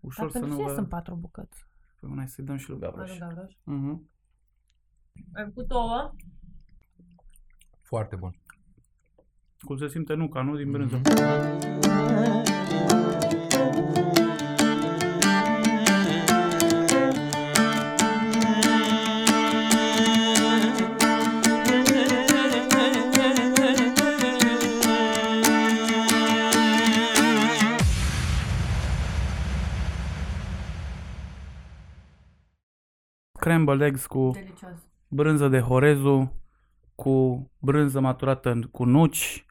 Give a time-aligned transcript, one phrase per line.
[0.00, 0.74] Ușor Dar să pentru nu ce vă...
[0.74, 1.66] sunt patru bucăți?
[2.00, 3.10] Păi una să-i dăm și lui Gavroș.
[3.10, 3.54] Adu Gavroș.
[3.64, 4.10] Mhm.
[5.34, 6.14] Ai făcut ouă?
[7.82, 8.38] Foarte bun.
[9.58, 10.56] Cum se simte nuca, nu?
[10.56, 11.00] Din brânză.
[33.48, 34.76] Scrambled eggs cu Delicios.
[35.08, 36.32] brânză de horezu,
[36.94, 39.46] cu brânză maturată în- cu nuci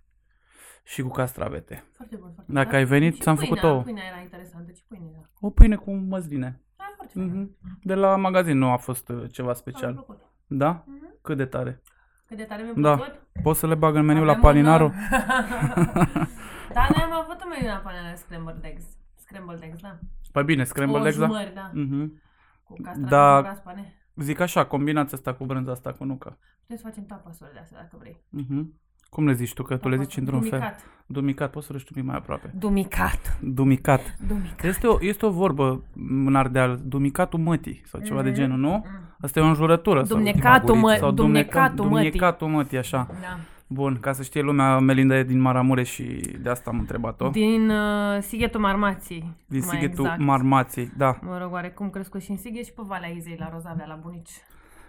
[0.83, 1.83] și cu castravete.
[1.95, 2.77] Foarte bun, foarte Dacă bun.
[2.77, 3.81] ai venit, Și ți-am pâinea, făcut ouă.
[3.83, 4.71] Pâinea era interesantă.
[4.71, 5.29] Ce pâine era?
[5.39, 6.61] O pâine cu măsline.
[6.77, 7.27] Da, foarte fain.
[7.61, 7.79] Mhm.
[7.83, 9.93] De la magazin nu a fost uh, ceva Mi-a special.
[9.93, 10.19] plăcut.
[10.47, 10.83] Da?
[10.85, 11.13] Mhm.
[11.21, 11.81] Cât de tare.
[12.27, 12.95] Cât de tare mi-a Da.
[12.95, 13.21] plăcut.
[13.43, 14.83] Poți să le bag în meniu la Avem Palinaro?
[14.85, 14.91] un-
[16.77, 18.83] da, noi am avut un meniu la Palinaro Scrambled Eggs.
[19.15, 19.99] Scrambled Eggs, da.
[20.31, 21.25] Păi bine, scrambled o eggs, da?
[21.25, 21.71] jumări, da.
[21.73, 22.21] Mhm.
[22.67, 23.37] Cu castraveți Da.
[23.37, 23.93] cu raspane.
[24.15, 26.37] Zic așa, combinația asta cu brânza asta cu nucă.
[26.61, 28.21] Putem să facem tapasuri de astea, dacă vrei.
[28.29, 28.73] Mhm.
[29.09, 29.63] Cum le zici tu?
[29.63, 30.19] Că tu le zici Tapasuri.
[30.35, 30.59] într-un fel.
[30.59, 30.85] Dumicat.
[31.05, 31.51] Dumicat.
[31.51, 32.51] Poți să răști un pic mai aproape.
[32.57, 33.39] Dumicat.
[33.41, 34.15] Dumicat.
[34.27, 34.63] Dumicat.
[34.63, 35.83] Este o, este o vorbă
[36.25, 38.37] în Ardeal, dumicatul mătii sau ceva de Mhm.
[38.37, 38.69] genul, nu?
[38.71, 38.83] Mm.
[39.21, 40.03] Asta e o înjurătură.
[40.03, 42.09] sau- Dumnecatul, mă, sau dumnecatul mătii.
[42.09, 43.07] dumnecatul mătii, așa.
[43.21, 43.37] Da.
[43.69, 46.03] Bun, ca să știe lumea, Melinda e din Maramureș și
[46.41, 47.29] de asta am întrebat-o.
[47.29, 49.33] Din uh, Sighetul Marmației.
[49.45, 50.21] Din mai Sighetul exact.
[50.21, 51.17] Marmației, da.
[51.21, 54.29] Mă rog, oarecum crescut și în Sighet și pe Valea Izei, la Rozavea, la bunici.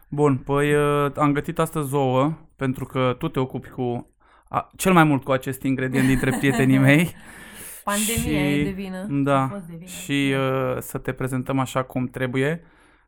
[0.08, 4.06] Bun, păi uh, am gătit astăzi ouă, pentru că tu te ocupi cu
[4.48, 7.14] a, cel mai mult cu acest ingredient dintre prietenii mei.
[7.84, 9.06] Pandemia Și- e de vină.
[9.10, 9.86] Da, A fost de vină.
[9.90, 12.62] și uh, să te prezentăm așa cum trebuie.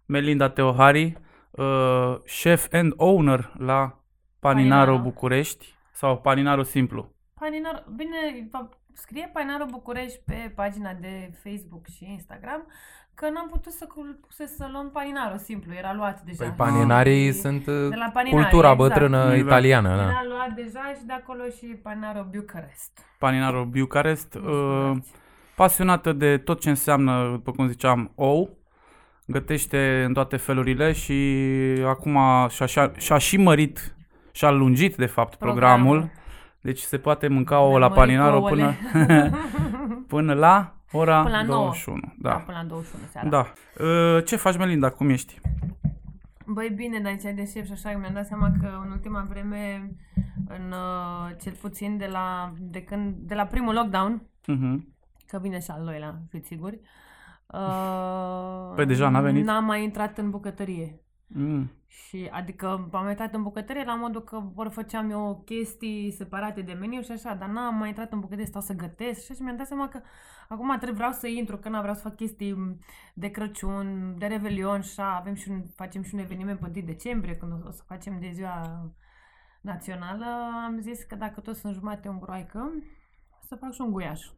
[0.06, 1.16] Melinda Teohari,
[1.50, 4.00] uh, chef and owner la
[4.41, 5.02] Paninaro, Paninaro.
[5.02, 7.12] București sau Paninaro Simplu.
[7.41, 12.66] Paninaro, bine, va- scrie Paninaro București pe pagina de Facebook și Instagram
[13.14, 16.44] că n-am putut să, cul- să, să luăm Paninaro simplu, era luat deja.
[16.44, 18.76] Păi paninarii Și- sunt uh, de la Paninari, cultura exact.
[18.88, 19.41] bătrână Exact.
[19.41, 19.88] italiană.
[19.88, 20.03] Da.
[20.03, 22.98] Era luat deja și de acolo și Paninaro Bucharest.
[23.19, 25.19] Paninaro Bucarest, Nu uh, știu,
[25.56, 28.59] pasionată de tot ce înseamnă, după cum ziceam, ou,
[29.26, 31.15] gătește în toate felurile și
[31.86, 33.94] acum și-a, și-a, și-a și mărit,
[34.32, 36.10] și-a lungit, de fapt, programul.
[36.60, 39.30] Deci se poate mânca ouă Le-a la mărit Paninaro până, ouăle.
[40.08, 41.60] până la ora Până la 9.
[41.62, 42.00] 21.
[42.18, 42.28] Da.
[42.30, 42.36] Da.
[42.36, 43.28] până la 21 seara.
[43.28, 43.52] Da.
[43.84, 44.91] Uh, ce faci, Melinda?
[44.91, 45.41] Cum ești?
[46.46, 49.91] Băi, bine, dar aici de șef și așa, mi-am dat seama că în ultima vreme,
[50.48, 54.94] în uh, cel puțin de la, de, când, de la primul lockdown, Mhm.
[55.26, 56.80] că vine și al doilea, fiți siguri,
[57.47, 59.44] uh, Păi deja n-a venit?
[59.44, 61.00] N-am mai intrat în bucătărie.
[61.34, 61.70] Mm.
[61.86, 66.72] Și, adică am intrat în bucătărie la modul că vor făceam eu chestii separate de
[66.72, 69.42] meniu și așa, dar n-am mai intrat în bucătărie, stau să gătesc și așa și
[69.42, 70.00] mi-am dat seama că
[70.48, 72.78] acum trebuie vreau să intru, că n vreau să fac chestii
[73.14, 76.84] de Crăciun, de Revelion și așa, avem și un, facem și un eveniment pe 1
[76.86, 78.91] decembrie, când o, o să facem de ziua
[79.60, 80.26] națională,
[80.66, 82.72] am zis că dacă tot sunt jumate unguroaică,
[83.48, 84.20] să fac și un guiaș.
[84.26, 84.32] Că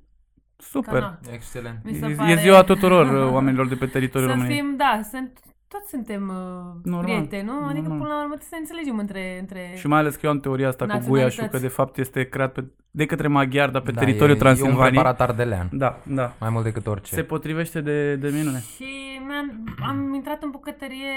[0.56, 1.00] Super.
[1.00, 1.84] na, Excelent.
[1.84, 2.30] mi se E, pare...
[2.30, 4.60] e ziua tuturor uh, oamenilor de pe teritoriul Să României.
[4.60, 5.38] fim, da, sunt,
[5.72, 7.64] toți suntem uh, Normal, prieteni, nu?
[7.64, 7.98] Adică normal.
[7.98, 9.38] până la urmă trebuie să ne înțelegem între...
[9.40, 9.72] între...
[9.76, 11.36] Și mai ales că eu am teoria asta cu Naționalități.
[11.36, 14.32] guiașul, că de fapt este creat pe, de către maghiar, dar pe Da, teritoriul e,
[14.32, 14.90] E un Transilvaniei.
[14.90, 15.68] preparat ardelean.
[15.72, 16.32] Da, da.
[16.40, 17.14] Mai mult decât orice.
[17.14, 18.62] Se potrivește de, de minune.
[18.76, 18.84] Și
[19.26, 21.12] mi-am, am intrat în bucătărie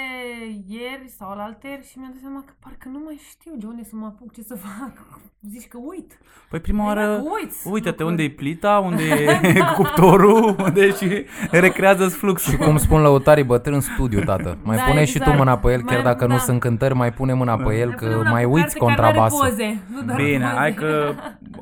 [0.68, 3.96] ieri sau alaltăieri și mi-am dat seama că parcă nu mai știu de unde să
[3.96, 4.94] mă apuc, ce să fac.
[5.54, 6.18] Zici că uit.
[6.50, 8.10] Păi prima Păi oară, dacă uiți uite-te lucruri.
[8.10, 9.04] unde e plita, unde
[9.60, 12.52] e cuptorul, unde și recrează-ți fluxul.
[12.52, 14.58] Și cum spun lăutarii bătrâni, studiu, tată.
[14.64, 15.38] Mai Da, pune și tu exact.
[15.38, 16.40] mâna pe el, chiar Mai- dacă nu da.
[16.40, 18.80] sunt cântări, mai pune mâna pe el, Mai pune că una mai cu uiți carte
[18.96, 19.48] care are contrabasul.
[19.50, 20.56] Poze, nu doar Bine, poze.
[20.58, 21.14] hai că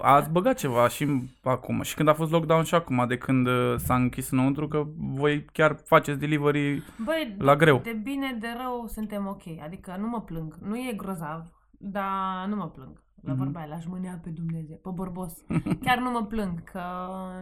[0.06, 1.08] ați băgat ceva și
[1.44, 1.82] acum.
[1.82, 5.46] Și când a fost lockdown și acum, de când uh, s-a închis înăuntru, că voi
[5.46, 7.78] chiar faceți delivery Băi, la greu.
[7.84, 9.42] de bine, de rău suntem ok.
[9.64, 10.56] Adică nu mă plâng.
[10.62, 13.02] Nu e grozav, dar nu mă plâng.
[13.22, 13.44] La Mhm.
[13.44, 15.34] vorba aia, l-aș mânea pe Dumnezeu, pe bărbos.
[15.86, 16.82] Chiar nu mă plâng, că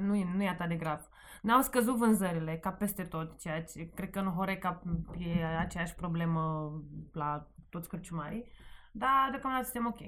[0.08, 1.10] nu e, nu e atât de grav.
[1.42, 4.82] N-au scăzut vânzările, ca peste tot, ceea ce cred că în Horeca
[5.18, 6.72] e aceeași problemă
[7.14, 8.46] la toți cărciumarii.
[8.94, 10.00] Dar deocamdată suntem ok.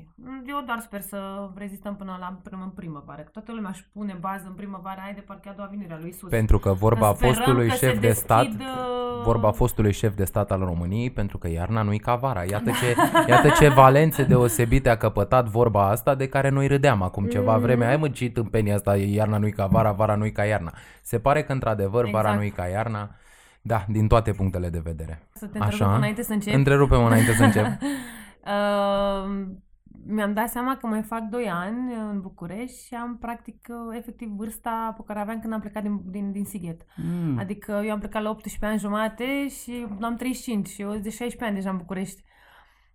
[0.48, 3.22] Eu doar sper să rezistăm până la până în primăvară.
[3.22, 5.98] Că toată lumea își pune bază în primăvară, hai de parcă a doua venire a
[6.00, 6.30] lui Isus.
[6.30, 9.92] Pentru că vorba Că sperăm fostului că se șef de stat, deschid, uh, vorba fostului
[9.94, 12.44] șef de stat al României, pentru că iarna nu-i ca vara.
[12.44, 12.96] Iată ce,
[13.32, 17.62] iată ce valențe deosebite a căpătat vorba asta de care noi râdeam acum ceva Mm.
[17.62, 17.86] vreme.
[17.86, 20.74] Ai mă ce tâmpenia asta, e iarna nu-i ca vara, vara nu-i ca iarna.
[21.02, 22.38] Se pare că într-adevăr vara Exact.
[22.38, 23.10] nu-i ca iarna.
[23.62, 25.28] Da, din toate punctele de vedere.
[25.34, 25.68] Să te Așa.
[25.68, 26.54] întrerup înainte să încep.
[26.54, 27.66] Întrerupem înainte să încep.
[28.46, 29.46] Uh,
[30.08, 34.28] mi-am dat seama că mai fac 2 ani în București și am practic uh, efectiv
[34.28, 36.82] vârsta pe care aveam când am plecat din, din, din Sighet.
[36.96, 37.38] Mm.
[37.40, 41.10] Adică eu am plecat la 18 ani jumate și am 35 și eu sunt de
[41.10, 42.24] 16 ani deja în București.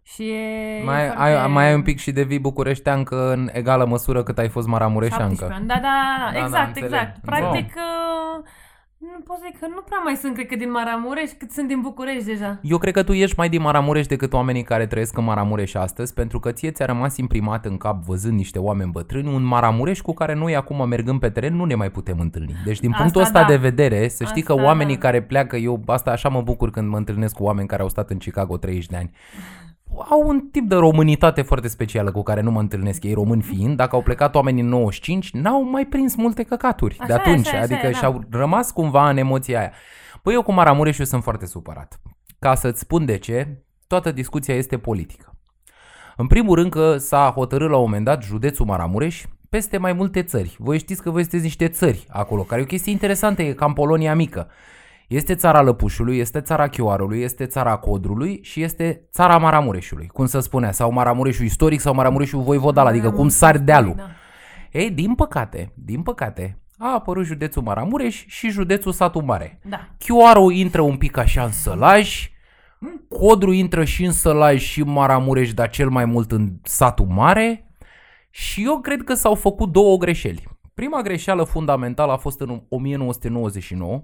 [0.02, 1.22] Și e, Mai, e foarte...
[1.22, 4.68] ai, mai ai un pic și de vii bucureșteancă în egală măsură cât ai fost
[4.68, 5.54] 17 maramureșeancă.
[5.54, 5.66] ani.
[5.66, 6.90] Da, da, Da, da, da, exact, înțeleg.
[6.90, 7.18] exact.
[7.24, 8.44] Practic, uh,
[9.00, 11.68] nu pot să zic că nu prea mai sunt, cred că, din Maramureș, cât sunt
[11.68, 12.58] din București deja.
[12.62, 16.14] Eu cred că tu ești mai din Maramureș decât oamenii care trăiesc în Maramureș astăzi,
[16.14, 20.12] pentru că ție ți-a rămas imprimat în cap văzând niște oameni bătrâni, un Maramureș cu
[20.14, 22.54] care noi acum mergând pe teren nu ne mai putem întâlni.
[22.64, 23.46] Deci din Asta punctul ăsta da.
[23.46, 25.00] de vedere, să știi că Asta oamenii da.
[25.00, 28.10] care pleacă, eu asta așa mă bucur când mă întâlnesc cu oameni care au stat
[28.10, 29.10] în Chicago 30 de ani.
[30.10, 33.76] Au un tip de românitate foarte specială cu care nu mă întâlnesc ei români fiind.
[33.76, 37.46] Dacă au plecat oamenii în 95, n-au mai prins multe căcaturi de Așa e, atunci.
[37.46, 37.98] așa e, așa adică e, da.
[37.98, 39.72] și-au rămas cumva în emoția aia.
[40.22, 42.00] Păi eu cu Maramureșul sunt foarte supărat.
[42.38, 45.32] Ca să-ți spun de ce, toată discuția este politică.
[46.16, 50.22] În primul rând că s-a hotărât la un moment dat județul Maramureș peste mai multe
[50.22, 50.56] țări.
[50.58, 53.72] Voi știți că voi sunteți niște țări acolo, care e o chestie interesantă, e cam
[53.72, 54.48] Polonia mică.
[55.08, 60.40] Este țara Lăpușului, este țara Chioarului, este țara Codrului și este țara Maramureșului, cum se
[60.40, 63.94] spunea, sau Maramureșul istoric sau Maramureșul voivodal, adică cum sari dealul.
[63.96, 64.08] Da.
[64.72, 69.60] Ei, din păcate, din păcate, a apărut județul Maramureș și județul Satu Mare.
[69.68, 69.88] Da.
[69.98, 72.30] Chioarul intră un pic așa în sălaj,
[73.08, 77.72] Codru intră și în sălaj și în Maramureș, dar cel mai mult în satul mare
[78.30, 80.48] și eu cred că s-au făcut două greșeli.
[80.74, 84.02] Prima greșeală fundamentală a fost în 1999,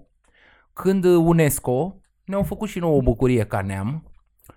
[0.75, 4.11] când UNESCO ne-au făcut și nouă o bucurie ca neam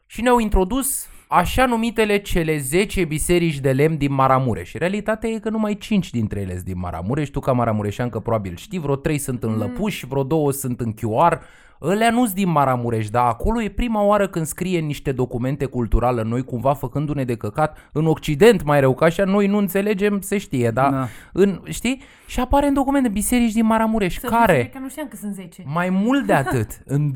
[0.05, 4.73] și ne-au introdus așa numitele cele 10 biserici de lemn din Maramureș.
[4.73, 7.29] Realitatea e că numai 5 dintre ele sunt din Maramureș.
[7.29, 11.41] Tu ca maramureșeancă probabil știi, vreo 3 sunt în Lăpuș, vreo 2 sunt în Chioar.
[11.81, 15.65] Ălea nu sunt din Maramureș, dar acolo e prima oară când scrie în niște documente
[15.65, 20.21] culturale, noi cumva făcându-ne de căcat, în Occident mai rău, că așa noi nu înțelegem,
[20.21, 20.89] se știe, da?
[20.89, 21.07] Da.
[21.33, 22.01] În, știi?
[22.27, 24.57] Și apare în documente biserici din Maramureș, Să care...
[24.57, 25.63] zice Că nu știam că sunt 10.
[25.65, 27.11] Mai mult de atât, în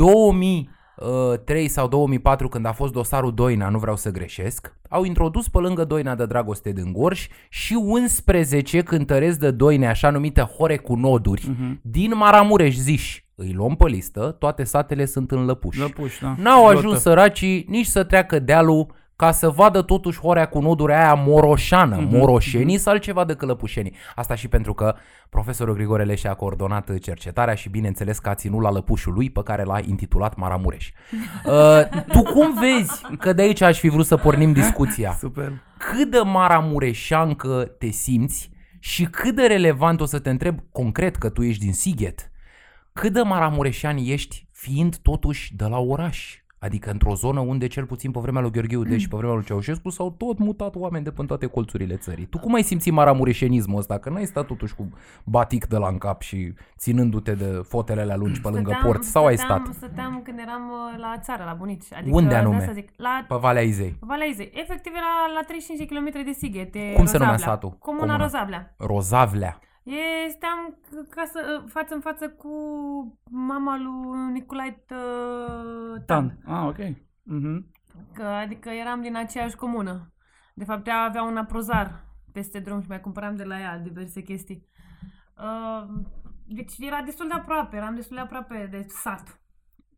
[1.01, 5.57] 2003 sau 2004, când a fost dosarul Doina, nu vreau să greșesc, au introdus pe
[5.57, 10.95] lângă Doina de Dragoste din Gorj și 11 cântăreți de Doine, așa numite hore cu
[10.95, 11.79] noduri, Mhm.
[11.83, 13.25] din Maramureș ziși.
[13.35, 15.79] Îi luăm pe listă, toate satele sunt în lăpuși.
[15.79, 16.35] Lăpuș, da.
[16.37, 16.77] N-au Jotă.
[16.77, 18.87] ajuns săracii nici să treacă dealul
[19.21, 22.11] ca să vadă totuși horea cu noduri aia moroșană, Mhm, mm-hmm.
[22.11, 23.93] moroșenii sau altceva decât lăpușenii.
[24.15, 24.95] Asta și pentru că
[25.29, 29.41] profesorul Grigore Leșe a coordonat cercetarea și bineînțeles că a ținut la lăpușul lui pe
[29.43, 30.91] care l-a intitulat Maramureș.
[31.45, 35.15] Uh, tu cum vezi că de aici aș fi vrut să pornim discuția?
[35.19, 35.51] Super.
[35.77, 41.29] Cât de maramureșancă te simți și cât de relevant o să te întreb concret că
[41.29, 42.31] tu ești din Sighet,
[42.93, 46.40] cât de maramureșan ești fiind totuși de la oraș?
[46.63, 49.43] Adică într-o zonă unde cel puțin pe vremea lui Gheorghe Udea și pe vremea lui
[49.43, 52.25] Ceaușescu s-au tot mutat oameni de pe toate colțurile țării.
[52.25, 53.97] Tu cum ai simțit maramureșenismul ăsta?
[53.97, 54.89] Că n-ai stat totuși cu
[55.23, 59.37] batic de la în cap și ținându-te de fotelele lungi pe lângă port sau ai
[59.37, 59.47] stat?
[59.59, 61.93] Stăteam, stăteam când eram uh, la țară, la bunici.
[61.93, 62.55] Adică, Unde de anume?
[62.57, 63.95] asta Zic, la Pe Valea Izei.
[63.99, 64.51] Valea Izei.
[64.53, 67.37] Efectiv era la 35 de km de Sighet, de Cum se numea Rozablea.
[67.53, 67.69] satul?
[67.79, 68.23] Comuna, Comuna.
[68.23, 68.73] Rozablea.
[68.77, 69.59] Rozavlea.
[69.83, 70.77] E, steam
[71.09, 72.49] ca să, față în față cu
[73.29, 76.37] mama lui Nicolae uh, Tan.
[76.45, 76.55] Tan.
[76.55, 76.77] Ah, ok.
[77.23, 77.71] Mhm.
[78.13, 80.13] Că, adică eram din aceeași comună.
[80.53, 84.21] De fapt, ea avea un aprozar peste drum și mai cumpăram de la ea diverse
[84.21, 84.67] chestii.
[85.37, 86.01] Uh,
[86.45, 89.41] deci era destul de aproape, eram destul de aproape de sat.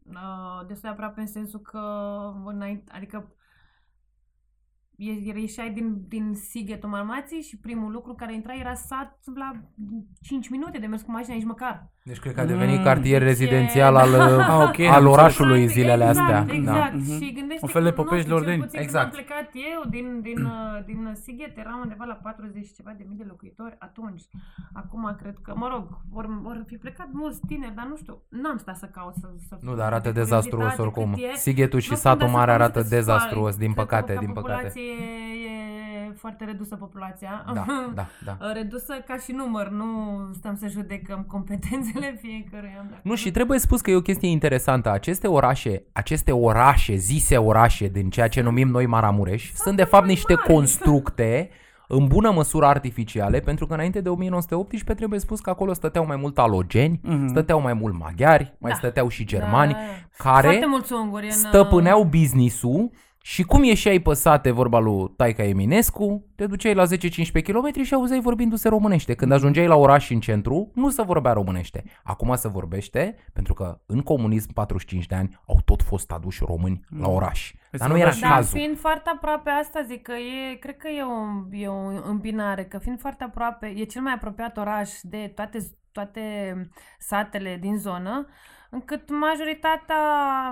[0.05, 1.79] Uh, destul de aproape în sensul că,
[2.45, 3.42] înainte, adică e-
[4.95, 9.51] ieșeai din, din Sighetul Marmației și primul lucru care intra era sat la
[10.21, 11.92] 5 minute de mers cu mașina, nici măcar.
[12.05, 14.67] Deci cred că a devenit Mm, cartier deci e- rezidențial al, Ah, ok, am al
[14.69, 15.03] înțeles.
[15.17, 16.55] orașului Exact, zilele exact, astea.
[16.55, 16.97] Exact, Da.
[16.97, 17.19] Mhm.
[17.19, 18.61] și gândește Un fel de că, nu Popești știu, de cel Ordeni.
[18.65, 19.09] puțin Exact.
[19.13, 22.91] Când am plecat eu din, din, uh, din Sighet, eram undeva la 40 și ceva
[22.97, 24.23] de mii de locuitori atunci.
[24.81, 28.57] Acum cred că, mă rog, vor, vor fi plecat mulți tineri, dar nu știu, n-am
[28.63, 29.27] stat să caut să...
[29.47, 31.09] să Nu, dar arată de dezastruos curiozitate oricum.
[31.13, 31.35] cât e.
[31.47, 33.85] Sighetul și Nu știu, satul dar mare sunt arată convinsă că dezastruos, sunt- din cred
[33.85, 34.51] că păcate, ca din păcate.
[34.53, 34.81] populație
[35.51, 37.45] e, e foarte redusă populația.
[37.53, 38.37] Da, da, da.
[38.53, 39.85] Redusă ca și număr, nu
[40.37, 42.85] stăm să judecăm competențele fiecăruia.
[42.89, 44.91] dar- Nu, și trebuie spus că e o chestie interesantă.
[44.91, 50.05] Aceste orașe, aceste orașe, zise orașe din ceea ce numim noi Maramureș, sunt de fapt
[50.07, 51.49] niște constructe
[51.87, 56.15] în bună măsură artificiale, pentru că înainte de 1918 trebuie spus că acolo stăteau mai
[56.15, 57.27] mult alogeni, Mhm.
[57.27, 58.77] stăteau mai mult maghiari, mai Da.
[58.77, 60.29] stăteau și germani, Da, da, da.
[60.31, 61.31] care Foarte mulți unguri în...
[61.31, 62.91] stăpâneau business-ul
[63.25, 66.87] Și cum ieșeai pe sate, vorba lui Taica Eminescu, te duceai la 10-15
[67.43, 69.13] km și auzeai vorbindu-se românește.
[69.13, 71.83] Când ajungeai la oraș și în centru, nu se vorbea românește.
[72.03, 76.85] Acum se vorbește, pentru că în comunism 45 de ani au tot fost aduși români
[76.99, 77.51] la oraș.
[77.69, 78.57] Păi Dar se nu era vorbea Dar cazul.
[78.57, 82.77] fiind foarte aproape asta, zic că e, cred că e o, e o îmbinare, că
[82.77, 85.57] fiind foarte aproape, e cel mai apropiat oraș de toate,
[85.91, 86.21] toate
[86.99, 88.27] satele din zonă,
[88.73, 90.01] încât majoritatea,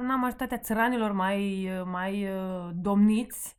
[0.08, 3.56] na, majoritatea țăranilor mai, mai uh, domniți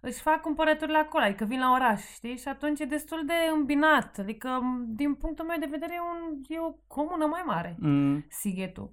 [0.00, 2.36] își fac cumpărăturile acolo, adică vin la oraș, știi?
[2.36, 4.48] Și atunci e destul de îmbinat, adică
[4.86, 8.24] din punctul meu de vedere e, un, e o comună mai mare, Mm.
[8.28, 8.90] Sighetul.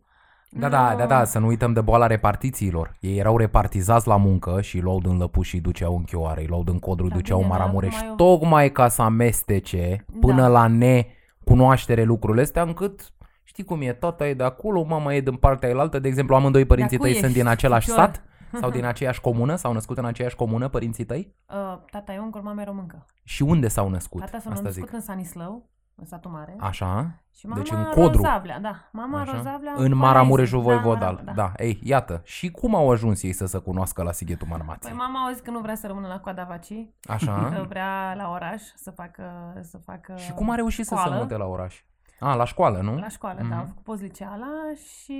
[0.55, 2.95] Da, da, da, da, să nu uităm de boala repartițiilor.
[2.99, 6.41] Ei erau repartizați la muncă și îi luau din lăpuși și îi duceau în chioare,
[6.41, 8.71] îi luau din codru, îi Da, duceau în bine, dar Maramureș, acum e o- tocmai
[8.71, 10.47] ca să amestece până Da.
[10.47, 13.13] la necunoaștere lucrurile astea, încât
[13.53, 16.65] Știi cum e, tata e de acolo, mama e din partea elaltă, de exemplu, amândoi
[16.65, 17.39] părinții cui tăi sunt ești?
[17.41, 18.03] din același Ficior.
[18.05, 18.23] sat
[18.59, 21.35] sau din aceeași comună, s-au născut în aceeași comună părinții tăi?
[21.49, 23.05] Uh, tata e ungur, mama e româncă.
[23.23, 24.19] Și unde s-au născut?
[24.19, 24.93] Tata s-a Asta născut zic.
[24.93, 26.55] în Sanislău, în satul mare.
[26.59, 27.21] Așa?
[27.35, 28.21] Și mama Deci în Codru.
[28.21, 28.89] Rozavlea, da.
[28.91, 29.31] Mama Așa?
[29.35, 30.81] Rozavlea În Maramureșul Foreze.
[30.81, 31.15] Voivodal.
[31.15, 31.63] Da, Da, Mara- da.
[31.63, 32.21] Ei, iată.
[32.23, 34.91] Și cum au ajuns ei să se cunoască la Sighetul Marmației?
[34.93, 37.65] Păi mama a zis că nu vrea să rămână la coada vacii, că Așa?
[37.69, 39.23] vrea la oraș să facă,
[39.61, 41.21] să facă Și cum a reușit să se școală.
[41.21, 41.83] mute la oraș?
[42.19, 42.97] A, la școală, nu?
[42.97, 43.49] La școală, Mhm.
[43.49, 44.51] da, a făcut postliceala
[45.03, 45.17] și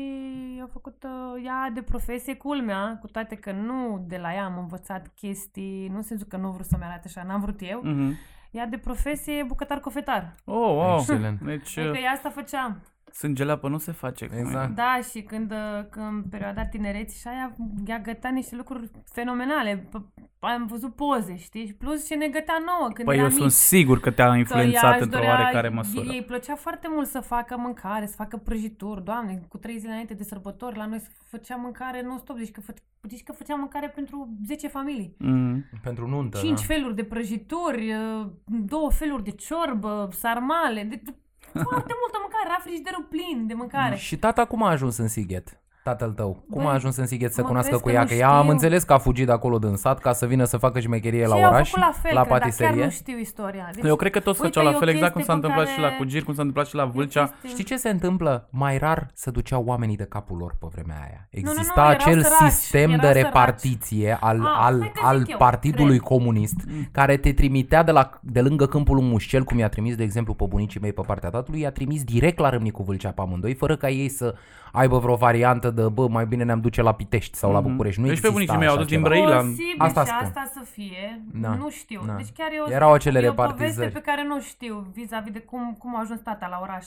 [0.64, 4.58] a făcut uh, ea de profesie culmea, cu toate că nu de la ea am
[4.58, 7.80] învățat chestii, nu în sensul că nu vreau să-mi arate așa, n-am vrut eu.
[7.84, 8.14] Mhm.
[8.52, 10.34] Ea de profesie e bucătar-cofetar.
[10.46, 10.96] Oh, oh.
[11.00, 11.42] Excelent.
[11.42, 12.78] Deci, Adică ea asta făcea.
[13.12, 14.28] sângele apă nu se face.
[14.28, 14.40] cum e.
[14.40, 14.76] Exact.
[14.76, 19.88] Da, și când, uh, când în perioada tinereții și aia, ea gătea niște lucruri fenomenale.
[19.90, 21.66] P- Am văzut poze, știi?
[21.66, 23.40] Și Plus și ne gătea nouă când Păi era eu mici.
[23.40, 26.06] sunt sigur că te-a Că ea influențat își într-o dorea- oarecare măsură.
[26.10, 29.04] Ei îi plăcea foarte mult să facă mâncare, să facă prăjituri.
[29.04, 32.38] Doamne, cu trei zile înainte de sărbători, la noi se făcea mâncare non-stop.
[32.38, 35.16] Deci că, fă, deci că făcea mâncare pentru 10 familii.
[35.18, 35.66] Mm.
[35.84, 36.74] Pentru nuntă, Cinci da.
[36.74, 40.84] feluri de prăjituri, uh, două feluri de ciorbă, sarmale.
[40.84, 41.14] De, de,
[41.54, 42.44] foarte multă mâncare.
[42.46, 43.96] Era frigiderul plin de mâncare.
[43.96, 45.58] Și tata cum a ajuns în Sighet?
[45.84, 46.44] Tatăl tău.
[46.50, 48.02] Cum Băi, a ajuns în Sighet să mă cunoască crezi cu că ea?
[48.02, 48.52] nu Că ea am știu.
[48.52, 51.36] înțeles că a fugit de acolo din sat ca să vină să facă șmecherie la
[51.36, 52.76] și eu oraș, au făcut la fel, la cred, dar patiserie.
[52.76, 53.70] chiar nu știu istoria.
[53.76, 55.40] Deci, Eu cred că toți uite, făceau la e o fel, exact cum chestie s-a
[55.40, 57.24] pe întâmplat și la care- Cugir, cum s-a întâmplat și la e o Vâlcea.
[57.26, 58.48] chestie- Știi ce se întâmplă?
[58.50, 61.28] Mai rar se duceau oamenii de capul lor pe vremea aia.
[61.32, 63.24] nu, Exista erau acel săraci, sistem de erau săraci.
[63.24, 66.08] repartiție al, Ah, al, hai că zic al eu, partidului cred.
[66.08, 66.56] comunist
[66.92, 70.46] care te trimitea de, la, de lângă câmpul Mușcel, cum i-a trimis, de exemplu, pe
[70.50, 73.90] bunicii mei pe partea tatălui, i-a trimis direct la Râmnicu Vâlcea pe amândoi, fără ca
[73.90, 74.36] ei să
[74.72, 77.70] aibă vreo variantă de, bă, mai bine ne-am duce la Pitești sau la Mhm.
[77.70, 78.02] București.
[78.02, 79.10] Nu Deci pe exista bunicii mei au așa dus din ceva.
[79.10, 79.40] Brăila.
[79.42, 80.26] Posibil Asta și spun.
[80.26, 81.56] asta să fie, Da.
[81.56, 82.02] nu știu.
[82.06, 82.14] Da.
[82.16, 83.74] Deci chiar eu Erau acele e o repartizări.
[83.76, 86.86] poveste pe care nu știu vis-a-vis de cum, cum a ajuns tata la oraș.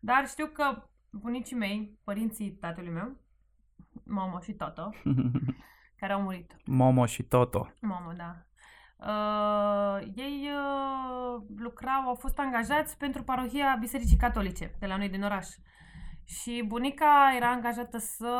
[0.00, 3.16] Dar știu că bunicii mei, părinții tatălui meu,
[4.04, 4.90] mama și tata,
[6.00, 7.72] care au murit, Momo și Toto.
[7.80, 8.36] Mamă, da.
[8.98, 15.22] Uh, ei uh, lucrau, au fost angajați pentru parohia Bisericii Catolice de la noi din
[15.22, 15.46] oraș.
[16.26, 18.30] Și bunica era angajată să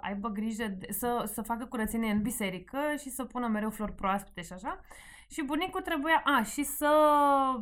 [0.00, 4.42] aibă grijă, de, să, să facă curățenie în biserică și să pună mereu flori proaspete
[4.42, 4.80] și așa.
[5.28, 6.90] Și bunicul trebuia, a, și să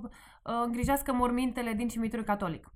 [0.03, 2.73] uh, îngrijească mormintele din cimitirul catolic.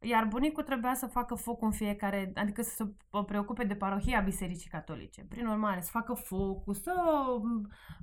[0.00, 2.92] Iar bunicul trebuia să facă foc în fiecare, adică să se
[3.26, 5.24] preocupe de parohia Bisericii Catolice.
[5.28, 6.92] Prin urmare, să facă focul, să...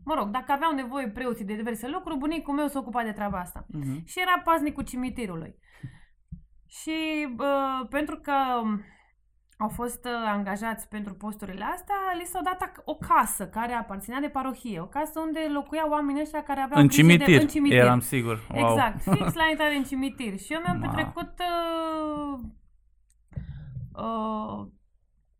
[0.05, 3.39] Mă rog, dacă aveau nevoie preoții de diverse lucruri, bunicul meu s-a ocupat de treaba
[3.39, 3.65] asta.
[3.67, 4.05] Mhm.
[4.05, 5.55] Și era paznicul cimitirului.
[6.69, 8.31] Și uh, pentru că
[9.57, 14.19] au fost uh, angajați pentru posturile astea, li s-a dat ac- o casă care aparținea
[14.19, 17.41] de parohie, o casă unde locuiau oamenii ăștia care aveau În grijă de, cimitir.
[17.41, 17.77] în cimitir.
[17.79, 18.47] Eram sigur.
[18.53, 18.69] Wow.
[18.69, 20.37] Exact, fix la intrare în cimitir.
[20.37, 20.87] Și eu mi-am Ma.
[20.87, 22.39] petrecut uh,
[23.93, 24.67] uh,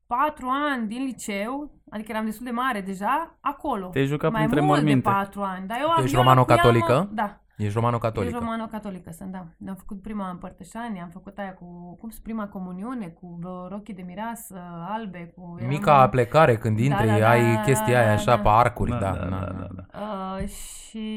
[0.07, 3.87] patru ani din liceu, adică eram destul de mare deja, acolo.
[3.87, 5.09] Te-ai jucat Mai printre mult morminte.
[5.09, 5.67] de patru ani.
[5.67, 6.91] Dar eu, Tu ești eu romano-catolică?
[6.93, 8.31] locuiam, Da, Ești romano-catolică.
[8.35, 9.45] Ești romano-catolică sunt, da.
[9.67, 13.93] Am făcut prima împărtășanie, am făcut aia cu, cum se prima comuniune, cu bă, rochii
[13.93, 15.55] de mireasă albe, cu...
[15.59, 18.35] eram- Mica plecare când Da, intri, da, da, ai da, chestia da, aia da, așa
[18.35, 18.41] da.
[18.41, 19.99] pe arcuri, Da, da, da, da, da, da, da.
[20.41, 21.07] Uh, și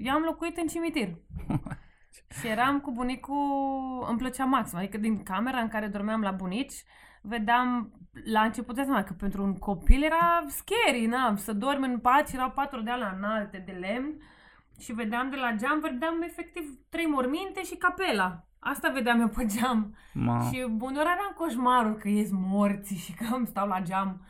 [0.00, 1.08] eu am locuit în cimitir.
[2.40, 4.78] și eram cu bunicul, îmi plăcea maxim.
[4.78, 6.74] Adică din camera în care dormeam la bunici,
[7.22, 7.92] vedeam
[8.32, 12.28] la început, dați seama că pentru un copil era scary, na, să dormi în pat
[12.28, 14.12] și erau patru de alea înalte de lemn
[14.84, 18.44] și vedeam de la geam, vedeam efectiv trei morminte și capela.
[18.58, 19.78] Asta vedeam eu pe geam.
[19.94, 20.20] Ah.
[20.26, 20.40] Ma.
[20.40, 24.20] Și uneori aveam coșmarul că ies morții și că îmi stau la geam.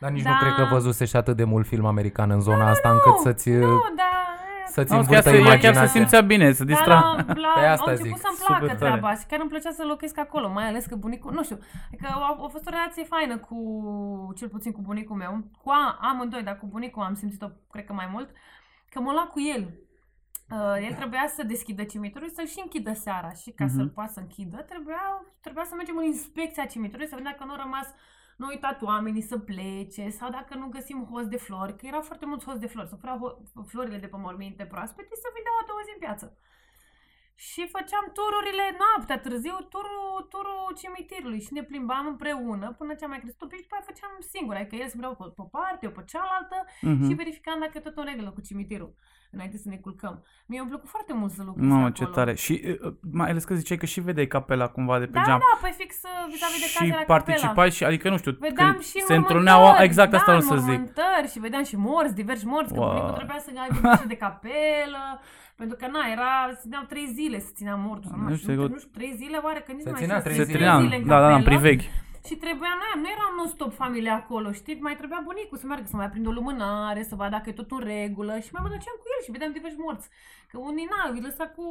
[0.00, 0.30] Dar nici Da.
[0.30, 3.50] nu cred că văzusești atât de mult film american în zona asta încât să-ți...
[3.50, 4.30] Nu, dar...
[4.66, 6.00] Să-ți Auzi, chiar învârtă se, ea chiar se imaginația.
[6.00, 7.14] simțea bine, să distra.
[7.16, 8.78] Dar la, la, Pe asta au început zic, să-mi super placă tare.
[8.78, 11.58] treaba și chiar îmi plăcea să locuiesc acolo, mai ales că bunicul, nu știu,
[11.92, 13.58] adică a, a fost o relație faină cu,
[14.36, 17.92] cel puțin cu bunicul meu, cu a, amândoi, dar cu bunicul am simțit-o, cred că
[17.92, 18.28] mai mult,
[18.90, 19.62] că mă lua cu el.
[20.50, 23.74] Uh, el trebuia să deschidă cimitirul și să-l și închidă seara și ca Mhm.
[23.76, 27.50] să-l poată să închidă, trebuia, trebuia să mergem în inspecția cimitirului să vedem dacă nu
[27.52, 27.88] au rămas
[28.36, 32.00] nu au uitat oamenii să plece sau dacă nu găsim hoți de flori, că erau
[32.02, 35.28] foarte mulți hoți de flori, să furau ho- florile de pe morminte proaspete și să
[35.34, 36.26] vindeau a doua zi în piață.
[37.34, 43.10] Și făceam tururile noaptea târziu, turul, turul cimitirului și ne plimbam împreună până ce am
[43.10, 45.42] mai crescut un pic și după aia făceam singur, adică el se vreau pe, pe
[45.46, 46.58] o parte, eu pe cealaltă
[46.90, 47.04] Mhm.
[47.08, 48.92] și verificam dacă e tot în regulă cu cimitirul,
[49.32, 50.22] înainte să ne culcăm.
[50.46, 52.06] Mie mi-a plăcut foarte mult să locuiesc Mamă, acolo.
[52.08, 52.34] ce tare.
[52.34, 55.38] Și uh, mai ales că ziceai că și vedeai capela cumva de pe Da, geam.
[55.38, 58.70] da, pe fix uh, vis-a-vis de și casa la participai și, adică nu știu, Vedeam
[58.70, 60.64] când și se întruneau, exact da, asta vreau să zic.
[60.68, 62.88] înmormântări și vedeam și morți, diversi morți, că Wow.
[62.88, 65.02] bunicul trebuia să aibă grijă de capelă,
[65.60, 68.10] pentru că na, era, se țineau trei zile să ținea mortul.
[68.14, 69.94] Nu, Nu nu, știu, știu, eu- nu știu, trei zile oare, că nici Se nu
[69.96, 70.58] mai ținea știu, trei Se zile.
[70.58, 71.58] țineam, zile în da, da, da, în capelă.
[71.60, 71.86] priveghi.
[72.26, 74.80] Și trebuia, nu, nu era non-stop familia acolo, știi?
[74.80, 77.70] Mai trebuia bunicul să meargă să mai prindă o lumânare, să vadă dacă e tot
[77.70, 80.08] în regulă și mai mă duceam cu el și vedeam diversi morți.
[80.52, 81.64] Că unii, na, îi lăsa cu,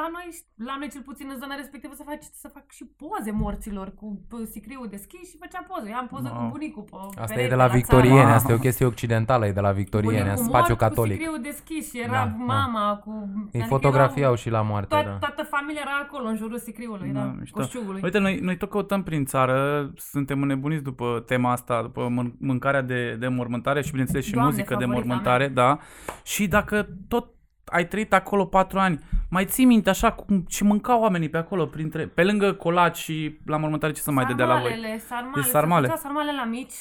[0.00, 0.26] la noi,
[0.68, 4.06] la noi cel puțin în zona respectivă să fac, să fac și poze morților cu
[4.30, 5.88] p- sicriul deschis și făcea poze.
[5.92, 6.38] Eu am poză Wow.
[6.42, 7.76] cu bunicul pe Asta perete e de la țară.
[7.78, 8.38] victoriene, Wow.
[8.38, 11.16] asta e o chestie occidentală, e de la victoriene, Bunicul în spațiu mort Cu catolic.
[11.18, 12.44] sicriul deschis și era Da, da.
[12.54, 13.10] mama cu...
[13.34, 15.26] Îi adică fotografiau erau- și la moarte, Toată, da.
[15.26, 17.60] toată familia era acolo, în jurul sicriului, Da, da, mișto.
[17.60, 18.00] coșciugului.
[18.04, 22.82] Uite, noi, noi tot căutăm prin țară, suntem înnebuniți după tema asta, după mân- mâncarea
[22.82, 25.78] de, de mormântare și, bineînțeles, și Doamne, muzică de favorita mormântare, da.
[26.22, 27.36] Și dacă tot
[27.70, 28.98] ai trăit acolo patru ani,
[29.30, 33.38] mai ții minte așa cum și mâncau oamenii pe acolo, printre, pe lângă colaci și
[33.46, 34.70] la mormântare ce să mai dădea la voi?
[34.70, 35.86] Sarmalele, sarmale, Deci se sarmale.
[35.86, 36.74] făceau sarmale la mici.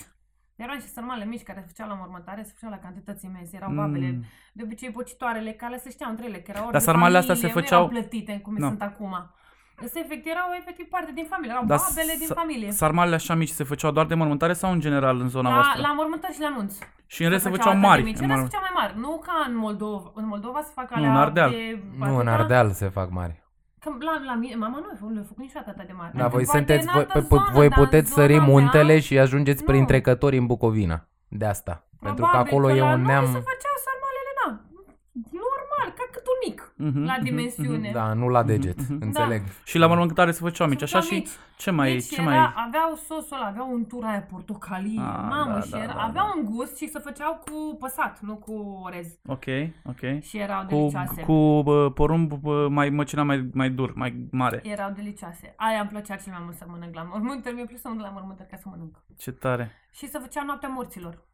[0.56, 3.72] Erau și sarmale mici care se făceau la mormântare, se făceau la cantități imense, erau
[3.74, 4.12] babele.
[4.12, 4.24] Mm.
[4.54, 7.34] De obicei pocitoarele, care se știau între ele, că erau ori Dar de sarmalele astea
[7.36, 8.68] familie, se nu făceau- erau plătite, cum Nu.
[8.68, 9.14] sunt acum.
[9.86, 12.72] Se efectiv, erau efectiv parte din familie, erau Dar babele din sa- familie.
[12.72, 15.82] Sarmalele așa mici se făceau doar de mormântare sau în general în zona La, voastră?
[15.82, 16.80] la mormântări și la nunți.
[17.06, 18.04] și în rest se făceau făceau atât de mari.
[18.04, 18.18] Mici.
[18.20, 18.94] în În rest se mor- făceau mai mari.
[19.06, 20.12] Nu ca în Moldova.
[20.16, 21.50] În Moldova se fac Nu, alea în Ardeal.
[21.50, 22.32] de Nu, în atâta.
[22.44, 23.44] Ardeal se fac mari.
[23.80, 26.12] Că la, la mine, mama nu le-a făcut niciodată atât de mare.
[26.16, 28.22] Da, voi Poate sunteți, în voi, altă pe- pe- zonă, voi dar în puteți zona
[28.22, 29.68] sări mea, muntele și ajungeți nu.
[29.70, 30.98] prin trecători în Bucovina.
[31.42, 31.74] De asta.
[32.06, 33.26] Pentru că probabil acolo e la un noi neam...
[33.26, 34.48] se făceau sarmalele, da.
[35.44, 36.74] Normal, ca cât un mic.
[36.76, 37.90] Mhm, La mhm, dimensiune.
[37.94, 39.02] Da, nu la deget, Mhm, mhm.
[39.06, 39.42] înțeleg.
[39.64, 41.34] Și la mormântare se făceau mici, Se așa făceau și mici.
[41.58, 42.54] ce mai, Deci ce era, mai...
[42.68, 46.26] aveau sosul ăla, aveau untura aia portocalie, Ah, mamă, da, și da, era, da, aveau
[46.28, 46.34] da.
[46.40, 49.08] un gust și se făceau cu păsat, nu cu orez.
[49.28, 49.44] Ok,
[49.86, 50.22] ok.
[50.22, 51.22] Și erau Cu, delicioase.
[51.22, 54.62] cu bă, porumb bă, mai măcina mai, mai dur, mai mare.
[54.64, 55.54] Erau delicioase.
[55.58, 57.56] Aia îmi plăcea cel mai mult să mănânc la mormântări.
[57.56, 58.98] Mi-a plăcut să mănânc la mormântări ca să mănânc.
[59.18, 59.72] Ce tare.
[59.92, 61.26] Și să făcea noaptea morților.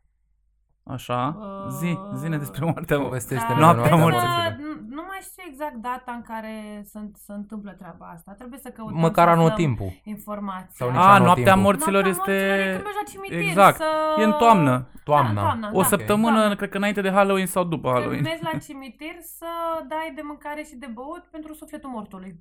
[0.85, 1.37] Așa?
[1.39, 3.03] Uh, Zi, zine despre moartea mă.
[3.03, 4.33] Povestește-ne de Noaptea noaptea morților.
[4.35, 4.57] morților.
[4.67, 6.53] Nu, nu mai știu exact data în care
[6.91, 8.31] se, se întâmplă treaba asta.
[8.31, 9.89] Trebuie să căutăm Măcar să aflăm anotimpul.
[10.03, 10.75] informații.
[10.79, 11.25] Sau nici A, anotimpul.
[11.25, 12.35] noaptea morților Noaptea este...
[12.47, 13.75] morților e când mergi la cimitir Exact.
[13.77, 13.89] Să...
[14.19, 14.87] E în toamnă.
[15.03, 15.33] Toamna.
[15.33, 15.87] Da, toamna, O da.
[15.87, 16.55] săptămână, Toamnă.
[16.55, 18.23] cred că înainte de Halloween sau după Când Halloween.
[18.23, 19.49] mergi la cimitir să
[19.87, 22.31] dai de mâncare și de băut pentru sufletul mortului.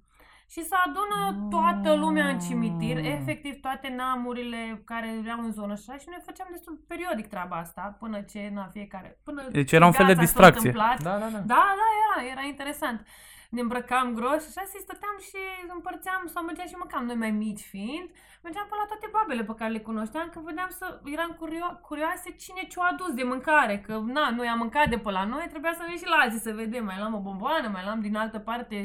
[0.55, 3.05] Și să adună toată lumea în cimitir, Mm.
[3.05, 7.97] efectiv toate namurile care erau în zonă așa și noi făceam destul periodic treaba asta
[7.99, 10.69] până ce, na, fiecare, până Deci era un fel de viața s-a distracție.
[10.71, 11.03] întâmplat.
[11.03, 11.39] Da, da, da.
[11.55, 13.07] Da, da, era, era interesant.
[13.51, 15.41] Ne îmbrăcam gros și așa și stăteam și
[15.77, 18.09] împărțeam sau mergeam și mâncam noi mai mici fiind.
[18.47, 20.87] Mergeam pe la toate babele pe care le cunoșteam, că vedeam să
[21.17, 23.75] eram curio- curioase cine ce-o adus de mâncare.
[23.87, 26.47] Că na, noi am mâncat de pe la noi, trebuia să venim și la alții
[26.47, 26.85] să vedem.
[26.85, 28.77] Mai luam o bomboană, mai luam din altă parte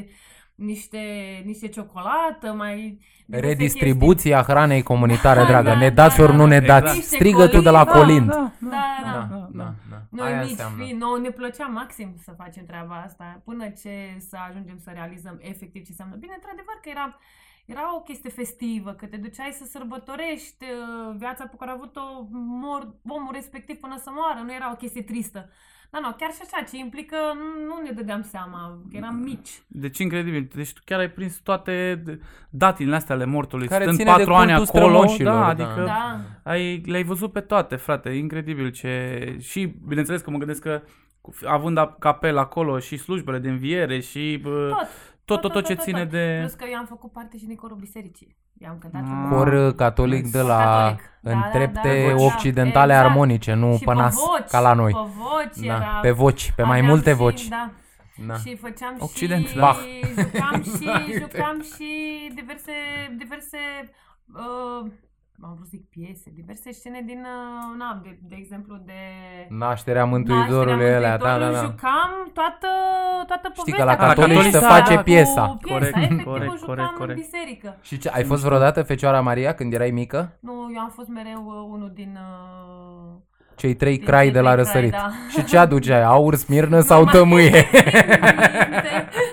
[0.58, 0.98] niște,
[1.44, 2.98] niște ciocolată, mai...
[3.26, 5.68] diverse Redistribuția hranei comunitare, Da, dragă.
[5.68, 6.46] da, Ne da, dați da, ori nu da.
[6.48, 6.84] ne Exact.
[6.84, 6.96] dați.
[6.96, 8.50] Niște Strigă tu de la colibi, da, Colind.
[8.50, 8.68] chestii.
[8.70, 9.48] Da, da, Da, da.
[9.52, 10.02] da, da.
[10.10, 10.82] Noi Aia mici înseamnă.
[10.84, 13.92] fiind, nouă ne plăcea maxim să facem treaba asta, până ce
[14.28, 16.16] să ajungem să realizăm efectiv ce înseamnă.
[16.16, 17.18] Bine, într-adevăr că era,
[17.66, 22.00] era o chestie festivă, că te duceai să sărbătorești uh, viața pe care a avut-o
[22.62, 25.48] mor, omul respectiv până să moară, nu era o chestie tristă.
[25.90, 29.62] Da, nu, chiar și așa, ce implică, nu, nu ne dădeam seama, că eram mici.
[29.66, 30.48] Deci incredibil.
[30.54, 32.02] Deci tu chiar ai prins toate
[32.50, 33.66] datinile astea ale mortului.
[33.68, 35.46] Care Stând ține de patru ani cultul acolo, strămoșilor, da, da.
[35.46, 36.20] adică Da.
[36.50, 38.08] ai, le-ai văzut pe toate, frate.
[38.10, 39.36] Incredibil ce...
[39.40, 40.82] Și, bineînțeles că mă gândesc că
[41.20, 44.88] cu- având a- capel acolo și slujbele de înviere și bă, Tot.
[45.28, 46.36] Tot, tot, tot ce ține de...
[46.40, 48.36] Plus că eu am făcut parte și din corul bisericii.
[48.58, 49.08] Eu am cântat Ah.
[49.08, 51.00] în Cor uh, catolic de la Catolic.
[51.20, 52.22] Da, în da, trepte da, da.
[52.24, 53.08] occidentale Exact.
[53.10, 54.92] armonice, nu și pe nas, voci, ca la noi.
[54.92, 55.98] Pe voci Da, era...
[56.02, 57.48] pe voci, pe mai aveam multe și, voci.
[57.48, 57.70] Da.
[58.26, 58.34] Da.
[58.34, 59.46] Și făceam Occident.
[59.46, 59.58] și...
[59.58, 59.78] Bach.
[60.18, 61.88] Jucam și, jucam și
[62.34, 62.72] diverse,
[63.18, 63.58] diverse
[64.34, 64.90] uh,
[65.42, 68.92] am vrut să zic piese, diverse scene din, uh, na, de, de exemplu, de...
[69.48, 71.60] Nașterea Mântuitorului Nașterea alea, da, da, Mântuitorului, da.
[71.60, 72.68] Jucam toată,
[73.26, 73.84] toată Știi povestea.
[73.84, 75.42] că la cu catolici piesa, se face cu piesa.
[75.62, 77.18] Piesa, Corect, efectiv, corect, o jucam corect, în corect.
[77.20, 77.76] biserică.
[77.82, 80.36] Și ce, ai fost vreodată Fecioara Maria când erai mică?
[80.40, 82.18] Nu, eu am fost mereu uh, unul din...
[82.20, 83.16] Uh,
[83.56, 84.90] Cei trei Din crai cei de la trei răsărit.
[84.90, 85.12] crai, da.
[85.40, 86.02] Și ce aduceai?
[86.02, 87.66] Aur, smirnă sau mai- tămâie?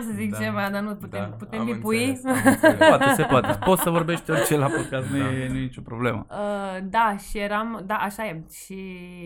[0.00, 0.38] Voiam să zic Da.
[0.38, 2.04] ceva, dar nu putem, Da, putem am bipui.
[2.08, 2.88] înțeles, am înțeles.
[2.88, 3.58] Poate, se poate.
[3.64, 6.26] Poți să vorbești orice la podcast, nu, e, nu e nicio problemă.
[6.30, 8.42] Uh, da, și eram, da, așa e.
[8.52, 8.76] Și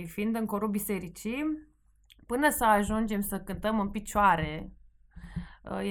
[0.09, 1.69] fiind în corul bisericii,
[2.27, 4.69] până să ajungem să cântăm în picioare, uh,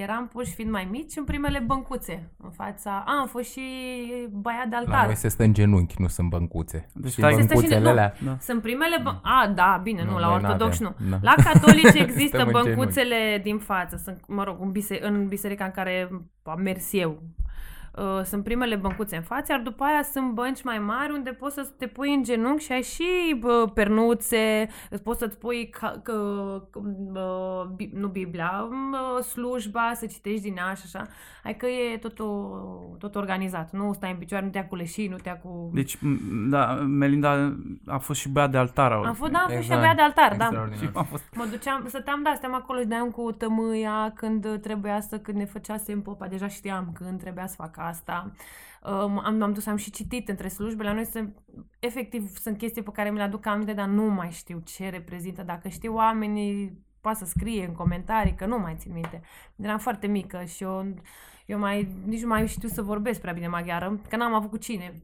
[0.01, 3.03] eram puși fiind mai mici în primele băncuțe în fața...
[3.07, 3.61] A, am fost și
[4.31, 5.05] băiat de La altar.
[5.05, 6.89] noi se stă în genunchi, nu sunt băncuțe.
[6.93, 8.13] Deci Știi stai- Se stă și băncuțele de- alea?
[8.25, 8.37] Da.
[8.39, 8.97] Sunt primele...
[9.01, 10.97] Bă- A, da, bine, nu, Nu, la noi ortodox n-avem.
[10.99, 11.09] nu.
[11.09, 11.17] Da.
[11.21, 12.75] La catolici există Stăm în genunchi.
[12.75, 14.01] băncuțele din față.
[14.03, 16.09] Sunt, mă rog, în, bise- în biserica în care
[16.43, 17.21] am mers eu.
[17.97, 21.53] Uh, sunt primele băncuțe în față, iar după aia sunt bănci mai mari unde poți
[21.53, 25.99] să te pui în genunchi și ai și bă, pernuțe, îți poți să-ți pui ca,
[26.03, 26.13] că,
[26.71, 26.79] că,
[27.11, 31.07] bă, bi, nu Biblia, bă, slujba, să citești din ea și așa.
[31.43, 33.71] Adică e totul, tot organizat.
[33.71, 35.69] Nu stai în picioare, nu te ia cu leșii, nu te ia cu...
[35.73, 37.55] Deci, m- da, Melinda
[37.87, 38.91] a fost și băiat de altar.
[38.91, 39.81] am fost, da, am fost și Exact.
[39.81, 40.43] abia de altar, da.
[40.45, 40.83] Extraordinar.
[40.83, 44.99] Și am fost Mă duceam, stăteam, da, stăteam acolo și dădeam cu tămâia când trebuia
[45.01, 48.31] să, când ne făceasem popa, deja știam când trebuia să fac asta.
[48.83, 51.37] Um, am, am dus, am și citit între slujbe, la noi sunt,
[51.79, 55.43] efectiv, sunt chestii pe care mi le aduc aminte, dar nu mai știu ce reprezintă.
[55.43, 59.21] Dacă știu oamenii, poate să scrie în comentarii, că nu mai țin minte.
[59.55, 60.93] Eram foarte mică și eu,
[61.45, 64.57] eu mai, nici nu mai știu să vorbesc prea bine maghiară, că n-am avut cu
[64.57, 65.03] cine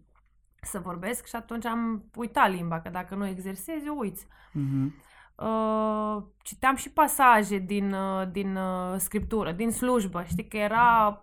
[0.62, 4.28] să vorbesc și atunci am uitat limba, că dacă nu exersezi, o uiți.
[4.54, 4.94] Mhm.
[5.36, 10.24] Uh, citeam și pasaje din, uh, din uh, scriptură, din slujbă.
[10.24, 11.22] Știi că era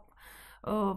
[0.67, 0.97] uh,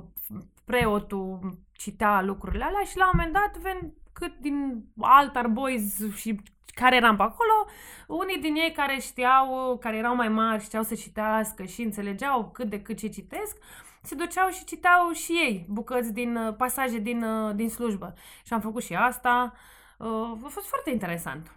[0.66, 6.42] preotul citea lucrurile alea și la un moment dat ven cât din altar boys și
[6.74, 7.66] care eram pe acolo,
[8.08, 12.70] unii din ei care știau, care erau mai mari, știau să citească și înțelegeau cât
[12.70, 13.58] de cât ce citesc,
[14.02, 18.14] se duceau și citeau și ei bucăți din uh, pasaje din, uh, din slujbă.
[18.46, 19.54] Și am făcut și asta.
[19.98, 20.08] Uh,
[20.44, 21.52] a fost foarte interesant.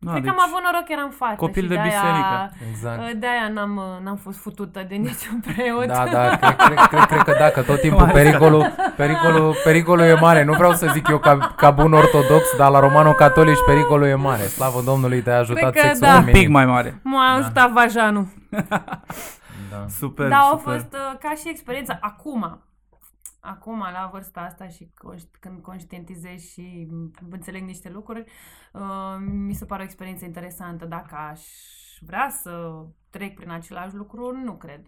[0.00, 2.36] Da, Cred deci, că am avut noroc că eram fată copil și de de-aia, biserică.
[2.70, 3.12] Exact.
[3.12, 5.86] De-aia n-am, n-am fost futută de niciun preot.
[5.86, 10.44] Da, da, cred, cred, cred, cred că dacă tot timpul pericolul, pericolul, pericolul e mare.
[10.44, 14.42] Nu vreau să zic eu ca, ca bun ortodox, dar la romano-catolici pericolul e mare.
[14.42, 16.14] Slavă Domnului, te-a ajutat că sexul da.
[16.14, 16.40] un feminin.
[16.40, 17.00] pic mai mare.
[17.02, 18.26] M-a ajutat vajanul.
[19.70, 19.84] Da.
[19.98, 20.72] Super, Da, a super.
[20.74, 22.62] fost uh, ca și experiență acum.
[23.40, 28.24] Acum, la vârsta asta și conș- când conștientizez și m, înțeleg niște lucruri,
[28.72, 30.84] uh, mi se pare o experiență interesantă.
[30.84, 31.42] Dacă aș
[32.00, 34.86] vrea să trec prin același lucru, nu cred.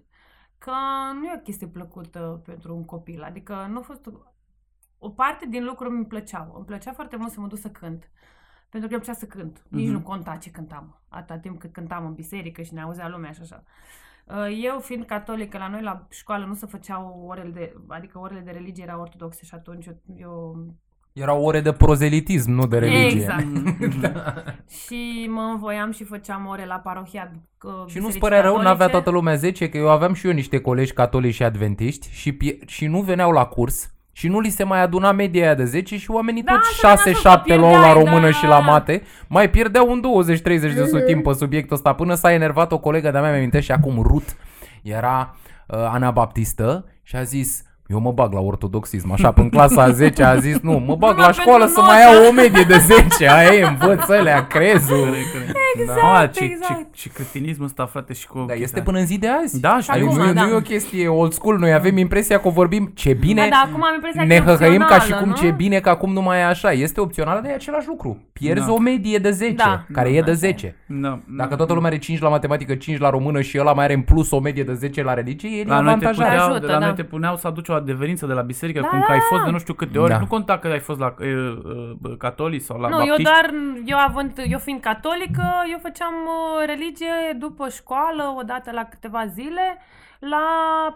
[0.58, 0.72] Că
[1.14, 3.22] nu e o chestie plăcută pentru un copil.
[3.22, 4.10] Adică nu a fost...
[4.98, 6.52] O parte din lucruri mi plăceau.
[6.56, 8.10] Îmi plăcea foarte mult să mă duc să cânt.
[8.68, 9.62] Pentru că îmi plăcea să cânt.
[9.68, 9.92] Nici Mhm.
[9.92, 11.00] nu conta ce cântam.
[11.08, 13.62] Atâta timp cât cântam în biserică și ne auzea lumea și așa.
[13.64, 13.70] Uh,
[14.62, 18.50] Eu, fiind catolică, la noi la școală nu se făceau orele de, adică orele de
[18.50, 20.56] religie erau ortodoxe și atunci eu, eu
[21.12, 23.20] Erau ore de prozelitism, nu de religie.
[23.20, 23.46] Exact.
[24.00, 24.34] Da.
[24.68, 27.30] și mă învoiam și făceam ore la parohia
[27.62, 28.70] uh, Și nu-ți bisericii părea rău, catolice.
[28.72, 32.32] n-avea toată lumea 10, că eu aveam și eu niște colegi catolici și adventiști și,
[32.32, 35.64] pie- și nu veneau la curs și nu li se mai aduna media aia de
[35.64, 38.32] 10 și oamenii Da, tot asta am văzut, 6-7 că luau la pierdeai, română da.
[38.32, 40.02] și la mate, mai pierdeau un
[40.34, 43.72] 20-30 de sutim pe subiectul ăsta până s-a enervat o colegă de-a mea, mi-am și
[43.72, 44.30] acum Ruth,
[44.82, 49.82] era uh, anabaptistă și a zis eu mă bag la ortodoxism, așa, până în clasa
[49.82, 52.28] a 10 a zis, nu, mă bag Numai la școală pentru să mai notă." iau
[52.30, 55.14] o medie de 10, aia e, învăț alea, crezul.
[55.80, 56.78] Exact, Ah, ce, exact.
[56.78, 58.38] ce, ce creștinismul ăsta, frate, și cu...
[58.38, 59.60] Da, chestia este până în zi de azi.
[59.60, 60.42] Da, și Adică acum, nu, da.
[60.44, 63.62] nu e o chestie old school, noi avem impresia că vorbim ce bine, Da, da,
[63.70, 65.36] acum am impresia că ne e hăhăim ca și opțională, cum nu?
[65.36, 66.70] ce bine că acum nu mai e așa.
[66.72, 68.18] Este opțională, dar e același lucru.
[68.32, 68.72] Pierzi Da.
[68.72, 69.84] o medie de 10, Da.
[69.92, 70.50] care Da, e de asta e.
[70.50, 70.76] 10.
[70.86, 73.94] Da, Dacă toată lumea are 5 la matematică, 5 la română și ăla mai are
[73.94, 76.26] în plus o medie de 10 la religie, el e La noi, te avantajat.
[76.28, 76.84] puneau, Ajută, la da.
[76.86, 79.20] noi te puneau să aduci o adeverință de la biserică, Da, cum da, că ai
[79.20, 79.46] fost da.
[79.46, 80.10] de nu știu câte ori.
[80.10, 80.18] Da.
[80.18, 81.26] Nu conta că ai fost la uh,
[82.02, 83.22] uh, catolici sau la Nu, baptiști.
[83.22, 83.50] eu doar,
[83.84, 89.26] eu având, eu fiind catolică, eu făceam uh, religie după școală, o dată la câteva
[89.26, 89.78] zile,
[90.28, 90.44] la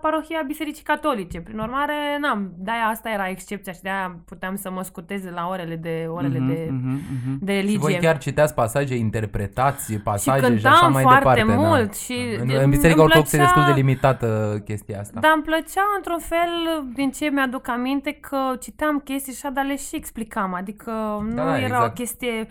[0.00, 1.40] parohia Bisericii Catolice.
[1.40, 5.46] Prin urmare, n-am, de-aia asta era excepția și de-aia puteam să mă scutez de la
[5.48, 7.38] orele de, orele Mhm, de, mhm, mhm.
[7.40, 7.78] de Și religie.
[7.78, 11.60] voi chiar citeați pasaje, interpretați și pasaje și, cântam așa mai foarte departe.
[11.60, 11.92] mult da.
[11.92, 15.20] și În, de- în Biserica îmi Ortodoxă e plăcea- destul de limitată chestia asta.
[15.20, 19.64] Dar îmi plăcea într-un fel, din ce mi-aduc aminte, că citeam chestii și așa, dar
[19.64, 20.54] le și explicam.
[20.54, 20.90] Adică
[21.28, 21.86] nu Da, da, era exact.
[21.88, 22.46] o chestie,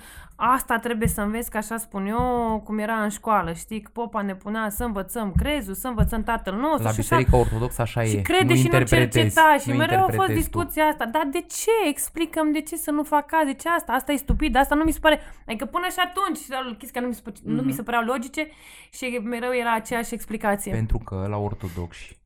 [0.51, 4.21] asta trebuie să înveți, că așa spun eu, cum era în școală, știi, că popa
[4.21, 7.15] ne punea să învățăm crezul, să învățăm tatăl nostru La și așa.
[7.15, 8.21] Biserica Ortodoxă așa Și e.
[8.21, 10.57] crede nu și nu interpretezi, cerceta și nu mereu a fost interpretezi tu.
[10.57, 11.05] discuția asta.
[11.05, 11.71] Dar de ce?
[11.89, 13.91] Explicăm de ce să nu fac caz, de ce asta?
[13.91, 15.19] Asta e stupid, asta nu mi se pare...
[15.47, 16.39] Adică până și atunci
[16.77, 17.65] chestia nu mi se, pă- nu Mhm.
[17.65, 18.47] mi se păreau logice
[18.91, 20.71] și mereu era aceeași explicație.
[20.71, 22.21] Pentru că la ortodoxi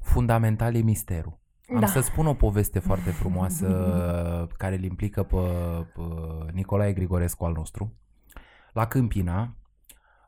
[0.00, 1.40] fundamental e misterul.
[1.74, 1.86] Am Da.
[1.86, 3.66] să spun o poveste foarte frumoasă
[4.56, 5.36] care îl implică pe,
[5.94, 6.02] pe
[6.52, 7.92] Nicolae Grigorescu al nostru.
[8.72, 9.56] La Câmpina,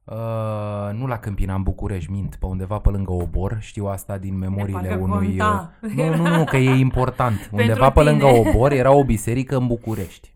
[0.04, 4.38] uh, nu la Câmpina, în București, mint, pe undeva pe lângă Obor, știu asta din
[4.38, 5.26] memoriile parcă unui...
[5.26, 5.72] conta.
[5.82, 7.48] uh, Nu, nu, nu, că e important.
[7.52, 8.10] undeva pe tine.
[8.10, 10.32] lângă Obor era o biserică în București.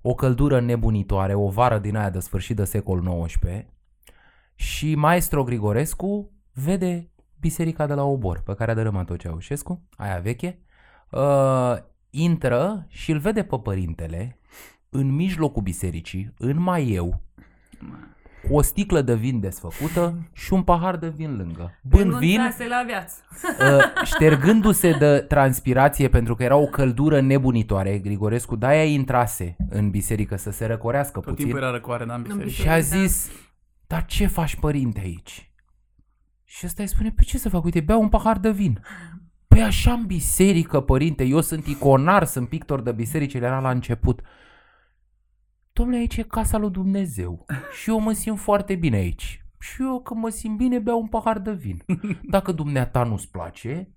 [0.00, 3.66] O căldură nebunitoare, o vară din aia de sfârșit de secol XIX
[4.54, 7.10] și maestro Grigorescu vede
[7.40, 10.58] biserica de la Obor, pe care a dărâmat-o Ceaușescu, aia veche,
[11.10, 11.76] uh,
[12.10, 14.38] intră și îl vede pe părintele
[14.88, 17.20] în mijlocul bisericii, în maieu,
[18.48, 21.78] cu o sticlă de vin desfăcută și un pahar de vin lângă.
[21.82, 23.14] Bând vin, Renunțase la viață.
[23.76, 30.36] uh, ștergându-se de transpirație pentru că era o căldură nebunitoare, Grigorescu de-aia intrase în biserică
[30.36, 31.44] să se răcorească Tot puțin.
[31.44, 32.48] timpul era răcoare, da, în biserică.
[32.48, 33.30] Și a zis,
[33.86, 35.50] dar ce faci părinte aici?
[36.56, 37.64] Și ăsta îi spune, pe ce să fac?
[37.64, 38.80] Uite, beau un pahar de vin.
[39.48, 43.70] Păi așa în biserică, părinte, eu sunt iconar, sunt pictor de biserici, el era la
[43.70, 44.20] început.
[45.72, 47.46] Domnule, aici e casa lui Dumnezeu
[47.80, 49.44] și eu mă simt foarte bine aici.
[49.58, 51.84] Și eu că mă simt bine, beau un pahar de vin.
[52.22, 53.92] Dacă dumneata nu-ți place,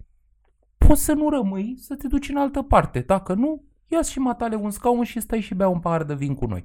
[0.77, 2.99] poți să nu rămâi, să te duci în altă parte.
[2.99, 6.35] Dacă nu, ia și matale un scaun și stai și bea un pahar de vin
[6.35, 6.63] cu noi.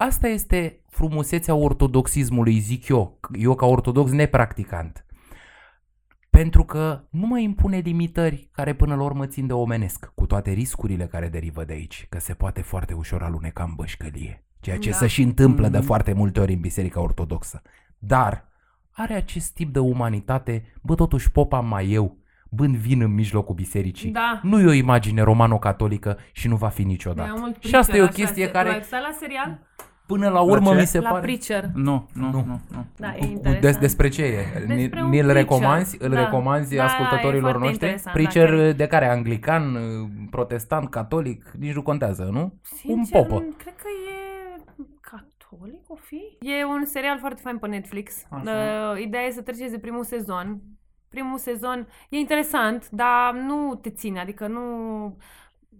[0.00, 5.04] Asta este frumusețea ortodoxismului, zic eu, eu ca ortodox nepracticant.
[6.30, 10.50] Pentru că nu mai impune limitări care până la urmă țin de omenesc, cu toate
[10.50, 14.90] riscurile care derivă de aici, că se poate foarte ușor aluneca în bășcălie, ceea ce
[14.90, 14.96] Da.
[14.96, 15.86] se și întâmplă de Mhm.
[15.86, 17.62] foarte multe ori în Biserica Ortodoxă.
[17.98, 18.48] Dar
[18.90, 22.16] are acest tip de umanitate, bă, totuși popa mai eu,
[22.50, 24.10] bând vin în mijlocul bisericii.
[24.10, 24.40] Da.
[24.42, 27.34] Nu e o imagine romano-catolică și nu va fi Mai niciodată.
[27.38, 29.58] mult Și asta e o Preacher, chestie așa, care, Tu ați stat la serial?
[30.06, 30.80] până la urmă, ce?
[30.80, 31.20] mi se La pare...
[31.20, 31.70] Preacher.
[31.74, 32.44] Nu, nu, Nu.
[32.46, 32.84] nu, nu.
[32.96, 33.60] Da, e Cu- interesant.
[33.60, 34.64] Des, despre ce e?
[34.66, 35.34] Ni- Despre un Ni-l preacher.
[35.42, 36.24] recomanzi, îl Da.
[36.24, 37.86] recomanzi Da, ascultătorilor e foarte noștri?
[37.86, 39.08] interesant, Preacher dacă- de care?
[39.08, 39.76] Anglican,
[40.30, 41.50] protestant, catolic?
[41.58, 42.40] Nici nu contează, nu?
[42.40, 43.44] un Sincer, popă.
[43.58, 44.16] cred că e
[45.00, 46.20] catolic o fi?
[46.40, 48.22] E un serial foarte fain pe Netflix.
[48.30, 48.42] Așa.
[48.50, 50.60] Uh, ideea e să treceți de primul sezon.
[51.08, 54.62] Primul sezon e interesant, dar nu te ține, adică nu...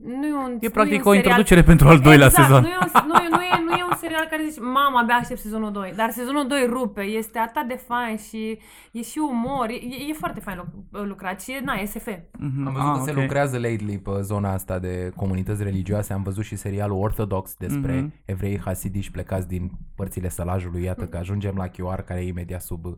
[0.05, 2.47] Nu e, un, E nu e practic un o serial- introducere pentru al doilea exact,
[2.47, 2.63] sezon.
[2.63, 5.15] Nu e, un, nu, e, nu, e, nu e un serial care zici, mama, abia
[5.15, 5.93] aștept sezonul 2.
[5.97, 8.59] Dar sezonul 2 rupe, este atât de fain și
[8.93, 9.75] e și umor, e,
[10.09, 12.07] e foarte fain luc- lucrat și e, na, SF.
[12.39, 12.67] Mhm.
[12.67, 13.17] Am văzut Ah, că se ok.
[13.17, 16.13] lucrează lately pe zona asta de comunități religioase.
[16.13, 18.13] Am văzut și serialul Orthodox despre Mhm.
[18.25, 20.83] evrei hasidici plecați din părțile sălajului.
[20.83, 22.93] Iată că ajungem la QR, care e imediat sub uh,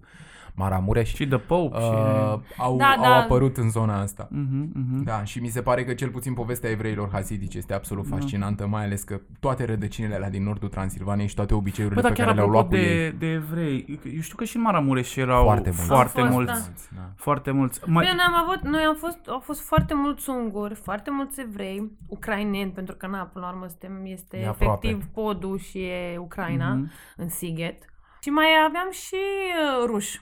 [0.55, 1.15] Maramureș.
[1.15, 1.85] Și The Pope și...
[1.85, 3.17] Uh, au, Da, au da.
[3.17, 4.29] apărut în zona asta.
[4.31, 5.03] Mhm, mhm.
[5.05, 8.17] Da, și mi se pare că cel puțin povestea evreilor hasidici este absolut Da.
[8.17, 12.17] fascinantă, mai ales că toate rădăcinile alea din nordul Transilvaniei și toate obiceiurile Bă, dar
[12.17, 13.11] pe chiar care le-au apropo luat cu ei.
[13.11, 16.21] de, de evrei, eu știu că și în Maramureș erau Foarte foarte, mulți.
[16.21, 16.89] foarte Au fost, mulți.
[16.95, 17.01] da.
[17.01, 17.09] Da.
[17.17, 17.81] Foarte mulți.
[17.87, 21.41] Mai, Bine, noi am avut, noi am fost, au fost foarte mulți unguri, foarte mulți
[21.41, 24.87] evrei, ucraineni, pentru că, na, până la urmă, suntem, este E aproape.
[24.87, 26.91] efectiv podul și e Ucraina, Mhm.
[27.17, 27.83] în Sighet.
[28.23, 30.21] Și mai aveam și uh, ruși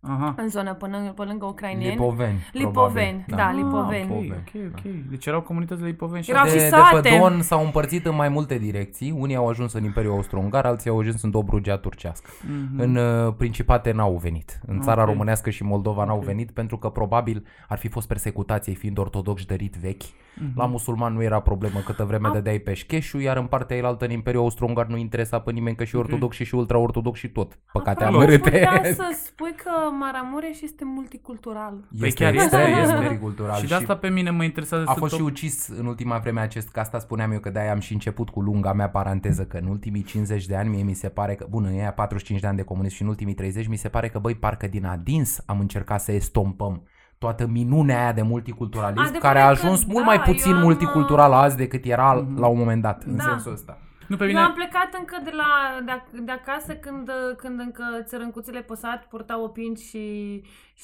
[0.00, 0.34] Aha.
[0.36, 1.90] în zonă, până, pe lângă ucraineni.
[1.90, 2.38] Lipoveni.
[2.52, 3.60] Lipoveni, probabil.
[3.60, 4.30] da, lipoveni.
[4.30, 4.92] Ah, ok, ok, ok.
[5.10, 7.08] Deci erau comunități de lipoveni și Erau de, și de sate.
[7.08, 9.10] pe Don s-au împărțit în mai multe direcții.
[9.10, 12.30] Unii au ajuns în Imperiul Austro-Ungar, alții au ajuns în Dobrogea turcească.
[12.42, 12.80] Mhm.
[12.80, 14.60] În uh, Principate n-au venit.
[14.66, 15.08] În țara Ok.
[15.08, 16.24] românească și Moldova n-au Ok.
[16.24, 20.02] venit pentru că probabil ar fi fost persecutație fiind ortodoxi de rit vechi.
[20.40, 20.52] Mhm.
[20.56, 24.10] La musulman nu era problemă câtă vreme Am- dădeai peșcheșul, iar în partea elaltă în
[24.10, 26.02] Imperiul Austro-Ungar nu interesa pe nimeni că și Ok.
[26.02, 27.58] ortodoxi și ultra-ortodoxi și tot.
[27.72, 28.50] Păcate Apropo, amărâte.
[28.50, 29.70] putea să spui că
[30.00, 31.88] Maramureș este multicultural.
[31.98, 32.96] Păi Este chiar este, extrem este.
[32.96, 33.56] very cultural.
[33.60, 36.18] Și de asta pe mine mă interesează A să fost tot- și ucis în ultima
[36.18, 39.44] vreme acest, că asta spuneam eu, că de-aia am și început cu lunga mea paranteză,
[39.44, 42.40] că în ultimii 50 de ani mie mi se pare că, bun, în ea 45
[42.40, 44.84] de ani de comunism și în ultimii 30 mi se pare că, băi, parcă din
[44.84, 46.82] adins am încercat să estompăm
[47.18, 50.54] toată minunea aia de multiculturalism, Adevărat care a că ajuns da, mult mai eu puțin
[50.54, 52.40] am, multicultural azi decât era Mhm.
[52.40, 53.22] la un moment dat, în Da.
[53.22, 53.78] sensul ăsta.
[54.06, 54.40] Nu pe Eu mine...
[54.40, 55.44] am plecat încă de, la,
[55.84, 60.42] de, ac- de acasă când, când încă țărâncuțile pe sat purtau opinci și,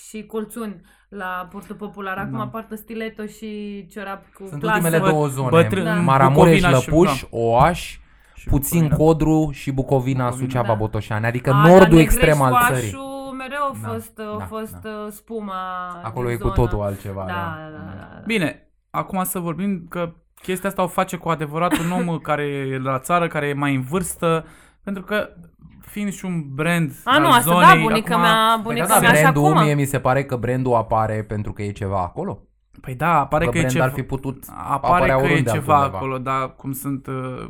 [0.09, 2.17] și colțuni la portul popular.
[2.19, 2.47] Acum Da.
[2.47, 4.77] poartă stiletto și ciorap cu Sunt plasă.
[4.79, 5.95] ultimele Bă- două zone, bătrân- Da.
[5.95, 7.27] Maramureș, Bucovina și- Lăpuș, da.
[7.31, 7.99] Oaș,
[8.35, 9.05] Și puțin Bucovina.
[9.05, 10.47] Codru și Bucovina, Bucovina.
[10.47, 10.75] Suceava, Da.
[10.75, 12.91] Botoșani, adică A, dar nordul Negreș, extrem al Oașul țării.
[13.43, 15.07] Mereu a Da, fost, a da, fost da.
[15.11, 15.53] spuma
[16.03, 16.55] Acolo din e cu zonă.
[16.55, 17.25] totul altceva.
[17.27, 17.69] Da, da.
[17.71, 18.23] da, da, da, da.
[18.27, 22.79] Bine, acum să vorbim că chestia asta o face cu adevărat un om care e
[22.79, 24.45] la țară, care e mai în vârstă,
[24.85, 25.29] pentru că
[25.81, 28.87] fiind și un brand A, nu, al asta zonei, da, bunica acum, mea, Păi bunica
[28.87, 29.63] da, da, mea și brandul, acum.
[29.63, 32.43] mie mi se pare că brandul apare pentru că e ceva acolo.
[32.81, 35.25] Păi da, apare Că că, e brand ceva, ar fi putut apare apărea că e
[35.25, 35.97] oriunde ceva altundeva.
[35.99, 37.47] acolo, dar cum sunt uh,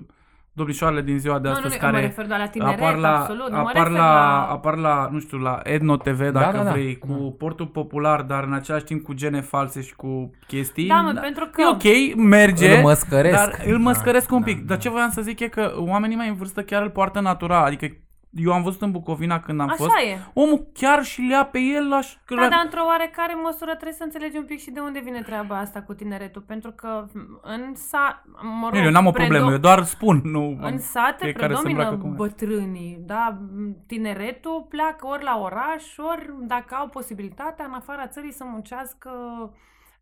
[0.52, 2.78] domnișoarele din ziua de Nu, nu, astăzi nu, eu mă care refer doar la tineret,
[2.80, 5.96] apar la, absolut, nu mă apar, refer la, la- apar la, nu știu, la Edno
[5.96, 6.70] TV, dacă da, da.
[6.70, 10.86] vrei, cu portul popular, dar în același timp cu gene false și cu chestii.
[10.86, 13.36] Da, mă, pentru că- E ok, merge, Îl măscăresc.
[13.36, 14.58] dar îl măscăresc Da, un pic.
[14.58, 17.20] da, dar ce voiam să zic e că oamenii mai în vârstă chiar îl poartă
[17.20, 17.86] natural, adică
[18.34, 20.18] eu am văzut în Bucovina când am Așa fost, e.
[20.34, 23.70] omul chiar și le ia pe el așa, că Da, le- dar într-o oarecare măsură
[23.70, 27.06] trebuie să înțelegi un pic și de unde vine treaba asta cu tineretul, pentru că
[27.42, 28.24] în sat,
[28.60, 30.58] mă rog, Nu, eu n-am o predo- problemă, eu doar spun, nu...
[30.60, 32.26] În sate fiecare se predomină îmbracă cum vrea.
[32.26, 33.38] bătrânii, da?
[33.86, 39.10] Tineretul pleacă ori la oraș, ori dacă au posibilitatea în afara țării să muncească,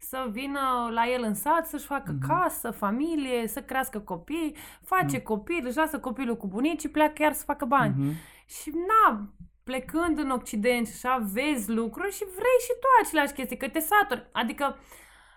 [0.00, 2.26] să vină la el în sat, să-și facă Mhm.
[2.28, 7.44] casă, familie, să crească copii, face copii, își lasă copilul cu bunicii, pleacă iar să
[7.44, 7.94] facă bani.
[7.96, 8.12] Mhm.
[8.46, 9.28] Și na,
[9.64, 13.78] plecând în Occident și așa vezi lucruri și vrei și tu aceleași chestii, că te
[13.78, 14.28] saturi.
[14.32, 14.76] Adică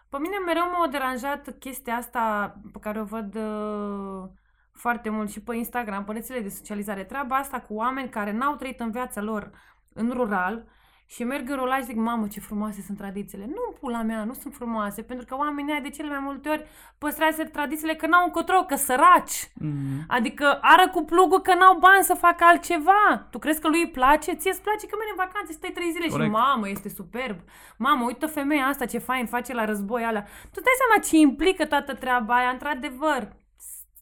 [0.10, 4.30] pe mine mereu m-a deranjat chestia asta pe care o văd uh,
[4.72, 7.04] foarte mult și pe Instagram, pe rețele de socializare.
[7.04, 9.52] Treaba asta cu oameni care n-au trăit în viața lor
[9.94, 10.66] în rural
[11.06, 13.46] și merg în rural și zic, mamă, ce frumoase sunt tradițiile.
[13.46, 16.66] Nu, pula mea, nu sunt frumoase, pentru că oamenii ăia de cele mai multe ori
[16.98, 19.52] păstrează tradițiile că n-au încotro, că săraci.
[19.54, 20.06] Mhm.
[20.08, 23.28] Adică ară cu plugul că n-au bani să facă altceva.
[23.32, 24.34] Tu crezi că lui îi place?
[24.36, 26.24] Ție îți place că mergi în vacanță și stai trei zile Corect.
[26.30, 27.38] și mamă, este superb.
[27.78, 30.24] Mamă, uite femeia asta ce fain face la război alea.
[30.54, 33.36] Tu dai seama ce implică toată treaba aia, într-adevăr.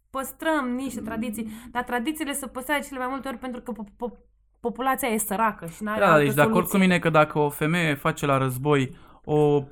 [0.10, 4.31] Păstrăm niște tradiții, dar tradițiile se păstrează cele mai multe ori pentru că po- po-
[4.62, 6.80] populația e săracă și n-are Da, altă deci de acord cu soluție.
[6.88, 9.64] mine că dacă o femeie face la război o,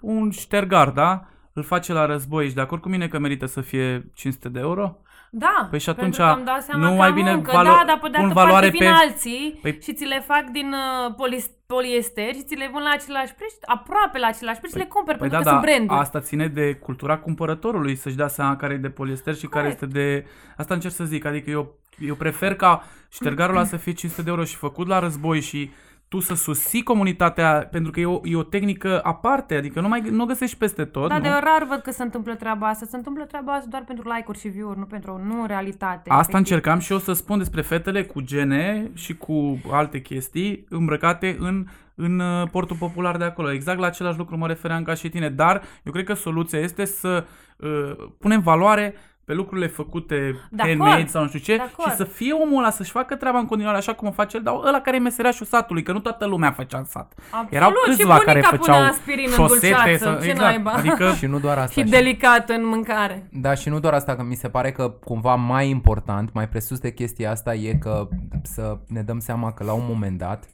[0.00, 1.24] un ștergar, da?
[1.52, 4.58] Îl face la război și de acord cu mine că merită să fie 500 de
[4.58, 4.96] euro?
[5.30, 7.50] Da, Păi și pentru atunci că îmi dau seama nu că mai am bine muncă,
[7.50, 10.04] valo- da, dar pe de pun altă valoare parte vin pe- alții Păi- și ți
[10.04, 14.26] le fac din uh, polis- poliester și ți le vând la același preț, aproape la
[14.26, 16.00] același preț și le cumperi Păi pentru da, că da, sunt branduri.
[16.00, 19.82] asta ține de cultura cumpărătorului să-și dea seama care e de poliester și care Corect.
[19.82, 20.26] este de...
[20.56, 24.30] Asta încerc să zic, adică eu, eu prefer ca ștergarul ăla să fie 500 de
[24.30, 25.70] euro și făcut la război și
[26.08, 30.00] tu să susții comunitatea, pentru că e o, e o tehnică aparte, adică nu mai
[30.10, 31.22] nu o găsești peste tot, Da, nu?
[31.22, 32.86] de rar văd că se întâmplă treaba asta.
[32.88, 36.10] Se întâmplă treaba asta doar pentru like-uri și view-uri, nu pentru nu în realitate.
[36.10, 36.34] Asta efectiv.
[36.34, 41.66] încercam și eu să spun despre fetele cu gene și cu alte chestii îmbrăcate în,
[41.94, 43.52] în uh, portul popular de acolo.
[43.52, 46.84] Exact la același lucru mă refeream ca și tine, dar eu cred că soluția este
[46.84, 47.24] să
[47.56, 48.94] uh, punem valoare
[49.26, 50.16] pe lucrurile făcute
[50.50, 51.08] De handmade acord.
[51.08, 51.90] sau nu știu ce De acord.
[51.90, 54.42] și să fie omul ăla să-și facă treaba în continuare așa cum o face el,
[54.42, 57.12] dar ăla care e meseriașul satului, că nu toată lumea făcea în sat.
[57.30, 60.38] Absolut, Erau și câțiva care bunica făceau punea aspirin în șosete, dulceață, să, ce exact,
[60.50, 60.70] naiba?
[60.70, 61.80] adică Și nu doar asta.
[61.80, 63.28] și delicat în mâncare.
[63.32, 66.78] Da, și nu doar asta, că mi se pare că cumva mai important, mai presus
[66.78, 68.08] de chestia asta e că
[68.42, 70.44] să ne dăm seama că la un moment dat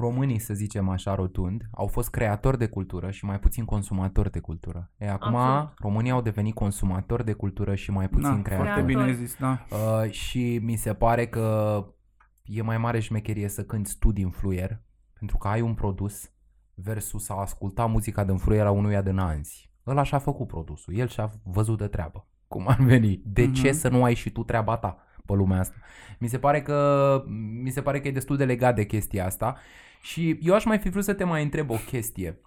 [0.00, 4.38] românii, să zicem așa rotund, au fost creatori de cultură și mai puțin consumatori de
[4.38, 4.90] cultură.
[4.96, 5.78] E, acum Absolut.
[5.78, 8.68] românii au devenit consumatori de cultură și mai puțin da, creatori.
[8.68, 9.04] foarte Creator.
[9.14, 9.64] bine zis, da.
[9.70, 11.84] Uh, și mi se pare că
[12.44, 14.80] e mai mare șmecherie să cânti tu din fluier,
[15.18, 16.30] pentru că ai un produs
[16.74, 19.70] versus a asculta muzica din fluier a unuia din anzi.
[19.86, 22.26] Ăla și-a făcut produsul, el și-a văzut de treabă.
[22.48, 23.22] Cum ar veni?
[23.24, 23.52] De Mhm.
[23.52, 24.98] ce să nu ai și tu treaba ta
[25.30, 25.74] pe lumea asta?
[26.18, 27.22] Mi se pare că
[27.62, 29.56] mi se pare că e destul de legat de chestia asta
[30.02, 32.40] și eu aș mai fi vrut să te mai întreb o chestie.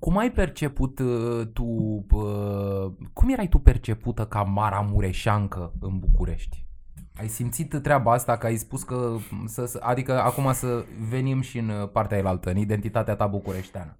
[0.00, 1.64] Cum ai perceput uh, tu,
[2.10, 6.64] uh, cum erai tu percepută ca Mara Mureșancă în București?
[7.18, 11.58] Ai simțit treaba asta că ai spus că, să, să- adică acum să venim și
[11.58, 13.96] în uh, partea elaltă, în identitatea ta bucureșteană.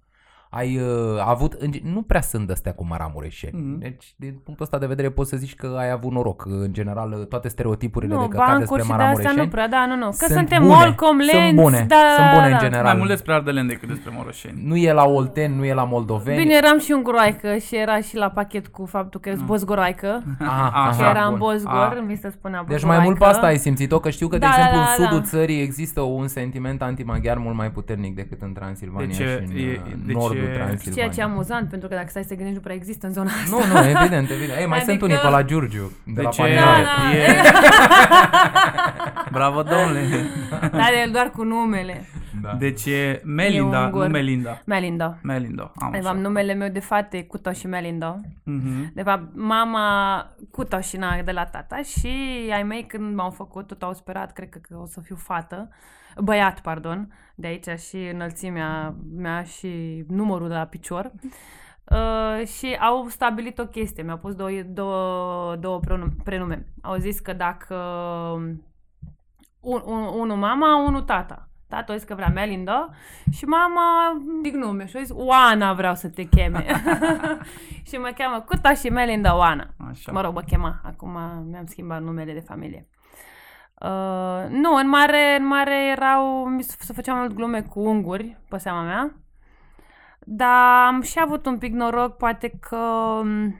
[0.57, 3.59] Ai uh, avut, în ge- nu prea sunt astea cu maramureșeni.
[3.61, 3.79] Mhm.
[3.79, 6.45] Deci, din punctul ăsta de vedere poți să zici că ai avut noroc.
[6.45, 9.51] În general, uh, toate stereotipurile Nu, de căcat bancuri despre și de astea maramureșeni nu
[9.51, 10.05] prea, da, nu, nu.
[10.09, 12.57] Că sunt suntem bune, Molcom, sunt Lenț, bune, da, sunt bune da, în da.
[12.57, 12.83] general.
[12.83, 14.61] Mai mult despre Ardelen decât despre Moroșeni.
[14.65, 16.41] Nu e la Olten, nu e la Moldoveni.
[16.41, 20.23] Bine, eram și un groaică și era și la pachet cu faptul că ești bozgoroaică.
[20.39, 21.37] Aha, Așa, Și aha, era în bun.
[21.39, 22.03] Bozgor, A.
[22.07, 22.85] mi se spunea Deci bozgoroaică.
[22.87, 25.03] mai mult pe asta ai simțit-o, că știu că, de Da, exemplu, da, în da,
[25.03, 25.25] sudul da.
[25.25, 29.57] țării există un sentiment antimaghiar mult mai puternic decât în Transilvania Deci e- și în
[29.57, 30.93] e- uh, deci nordul e- Transilvaniei.
[30.95, 33.13] Ceea ce e amuzant, pentru că dacă stai să te gândești, nu prea există în
[33.13, 33.57] zona asta.
[33.57, 34.59] Nu, nu, evident, evident.
[34.59, 36.81] Ei, mai sunt Adică- unii pe la Giurgiu, de la Deci e, Panioare.
[36.83, 37.17] Da, da.
[37.17, 37.41] e...
[39.37, 40.25] Bravo, domnule!
[40.71, 42.05] Dar el doar cu numele.
[42.41, 42.53] Da.
[42.59, 44.03] Deci e Melinda, ungur.
[44.03, 44.61] nu Melinda.
[44.65, 45.17] Melinda.
[45.21, 46.07] Melinda, am De așa.
[46.07, 48.19] fapt, numele meu de fată e Cuto și Melinda.
[48.43, 48.91] Mhm.
[48.93, 52.07] De fapt, mama Cuto și na de la tata și
[52.53, 55.69] ai mei când m-au făcut, tot au sperat, cred că, că o să fiu fată,
[56.23, 61.11] băiat, pardon, de aici și înălțimea mea și numărul de la picior.
[61.91, 66.67] Uh, și au stabilit o chestie, mi-au pus două, două, două prenum- prenume.
[66.81, 67.75] Au zis că dacă
[69.59, 71.49] un, un, unul mama, unul tata.
[71.67, 72.89] Tata a zis că vrea Melinda
[73.31, 76.65] și mama zic nume și a zis Oana vreau să te cheme.
[77.87, 79.73] și mă cheamă Cuta și Melinda Oana.
[79.89, 80.11] Așa.
[80.11, 80.81] Mă rog, mă chema.
[80.83, 81.11] Acum
[81.49, 82.87] mi-am schimbat numele de familie.
[83.81, 88.37] Uh, nu, în mare, în mare erau, mi se se făceam mult glume cu unguri,
[88.49, 89.11] pe seama mea.
[90.19, 92.77] Dar am și avut un pic noroc, poate că
[93.23, 93.59] m,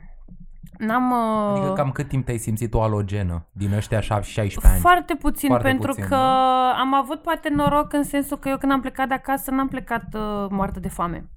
[0.77, 1.11] n-am...
[1.11, 4.79] uh, Adică cam cât timp te-ai simțit o alogenă din ăștia 16 ani?
[4.79, 6.73] Foarte puțin, Foarte pentru puțin, că da.
[6.79, 10.13] am avut poate noroc în sensul că eu când am plecat de acasă n-am plecat
[10.13, 11.29] uh, moartă de foame.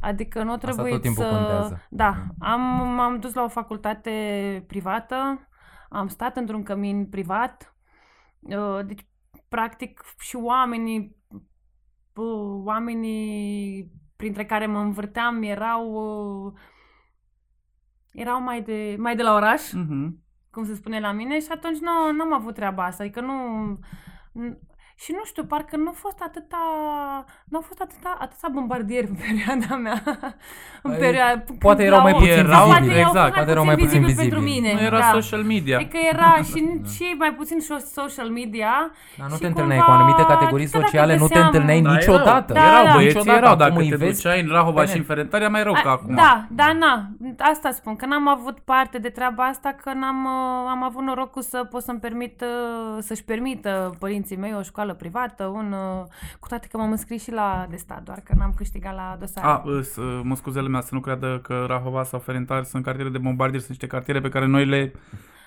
[0.00, 1.30] Adică nu trebuie tot timpul să...
[1.30, 1.80] contează.
[1.88, 2.60] Da, am,
[2.94, 4.10] m-am dus la o facultate
[4.66, 5.48] privată,
[5.88, 7.73] am stat într-un cămin privat, uh,
[8.86, 9.06] deci
[9.48, 11.16] practic și oamenii,
[12.14, 15.92] uh, oamenii printre care mă învârteam erau,
[16.46, 16.52] uh,
[18.12, 20.22] erau mai de, mai de la oraș Mhm.
[20.50, 23.34] cum se spune la mine și atunci nu, n-am avut treaba asta, adică nu...
[24.94, 26.58] n- Și nu știu, parcă nu a fost atâta,
[27.44, 30.02] nu au fost atâta, atâta bombardieri în perioada mea.
[30.82, 32.98] în Păi, perioada, poate erau mai puțin Erau- poate vizibili.
[33.00, 34.40] erau exact, mai poate erau mai puțin pentru vizibili.
[34.50, 34.72] mine.
[34.72, 35.10] Nu era da.
[35.12, 35.76] social media.
[35.76, 38.90] Adică era și, și mai puțin so- social media.
[39.18, 41.46] Dar nu și te întâlneai cumva- cu anumite categorii chiar dacă sociale, nu te găseam-
[41.46, 42.52] întâlneai Da, niciodată.
[42.52, 42.92] Da, erau, da.
[42.92, 43.38] băieții Niciodată.
[43.44, 45.06] erau, Acum dacă îi te vezi duceai în Rahova pe și în net.
[45.06, 46.14] Ferentari, mai rău ca A, acum.
[46.14, 50.70] Da, da, na, asta spun, că n-am avut parte de treaba asta, că n-am uh,
[50.70, 55.44] am avut norocul să pot să-mi permit, uh, să-și permită părinții mei o școală privată,
[55.44, 56.04] un, uh,
[56.40, 59.46] cu toate că m-am înscris și la de stat, doar că n-am câștigat la dosare.
[59.46, 63.10] A, îs, uh, mă scuze lumea să nu creadă că Rahova sau Ferentari sunt cartiere
[63.10, 64.92] de bombardieri, sunt niște cartiere pe care noi le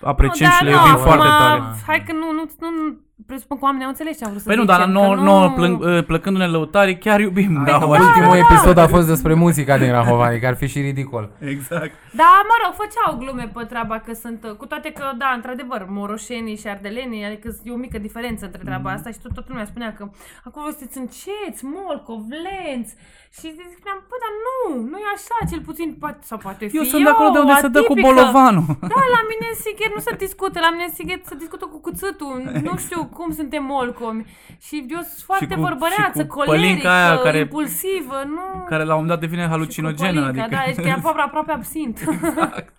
[0.00, 1.62] apreciem Nu, și da, le nu, iubim acum, foarte tare.
[1.86, 4.56] Hai că nu, nu, nu presupun că oamenii au înțeles ce am vrut să Păi
[4.56, 5.22] nu, zicem, dar că nouă, nu...
[5.22, 8.54] nouă plâng, uh, plăcându-ne lăutarii, chiar iubim Rahova și Ultimul Ferentari.
[8.54, 11.30] episod a fost despre muzica din Rahova, adică ar fi și ridicol.
[11.38, 11.92] Exact.
[12.12, 16.56] Da, mă rog, făceau glume pe treaba că sunt, cu toate că, da, într-adevăr, moroșenii
[16.56, 19.92] și ardelenii, adică e o mică diferență între treaba asta și tot, toată lumea spunea
[19.98, 20.08] că
[20.44, 22.94] acum voi sunteți înceți, molcov, lenți
[23.38, 23.46] și
[23.76, 24.56] spuneam, bă, dar nu,
[24.90, 27.54] nu e așa, cel puțin, poate, sau poate fi Eu sunt de acolo de unde
[27.64, 28.06] se dă cu atipică.
[28.08, 28.64] bolovanul.
[28.94, 31.78] Da, la mine în Sighet nu se discută, la mine în Sighet se discută cu
[31.86, 34.24] cuțâtul, nu știu cum suntem molcomi.
[34.60, 38.64] Și eu sunt foarte cu- vorbăreață, și cu colerică, pălinca aia care- impulsivă, nu...
[38.68, 40.20] Care la un moment dat devine Și cu halucinogenă.
[40.20, 41.98] pălinca, Adică, Da, ești chiar aproape, aproape absint.
[42.10, 42.72] exact.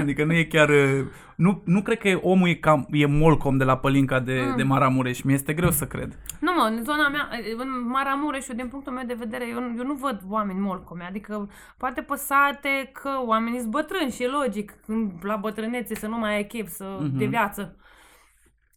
[0.00, 0.68] Adică nu e chiar...
[0.68, 1.04] uh,
[1.36, 4.56] Nu, nu cred că omul e, cam, e molcom de la pălinca de, Mm.
[4.56, 5.20] de Maramureș.
[5.20, 6.18] Mi este greu să cred.
[6.40, 9.84] Nu mă, în zona mea, în Maramureș, eu din punctul meu de vedere, eu, eu
[9.86, 11.48] nu văd oameni molcomi, adică
[11.78, 16.34] poate păsate că oamenii sunt bătrâni și e logic când la bătrânețe să nu mai
[16.34, 17.18] ai chef să, Mhm.
[17.18, 17.76] de viață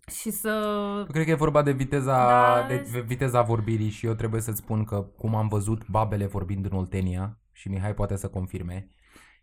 [0.09, 0.49] și să...
[0.97, 4.41] Eu cred că e vorba de viteza, Da, de rest- viteza vorbirii și eu trebuie
[4.41, 8.87] să-ți spun că cum am văzut babele vorbind în Oltenia și Mihai poate să confirme,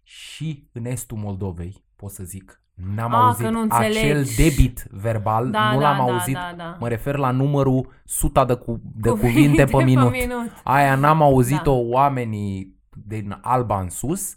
[0.03, 2.61] și în estul Moldovei, pot să zic,
[2.95, 3.87] n-am A, auzit că nu acel
[4.17, 4.37] înțelegi.
[4.37, 6.77] debit verbal, Da, nu da, l-am da, auzit, da, da.
[6.81, 10.11] mă refer la numărul suta de, cu, de Cuvinte cuvinte pe pe minut.
[10.12, 10.51] minut.
[10.64, 11.89] Aia n-am auzit-o Da.
[11.89, 12.75] oamenii
[13.07, 14.37] din Alba în sus,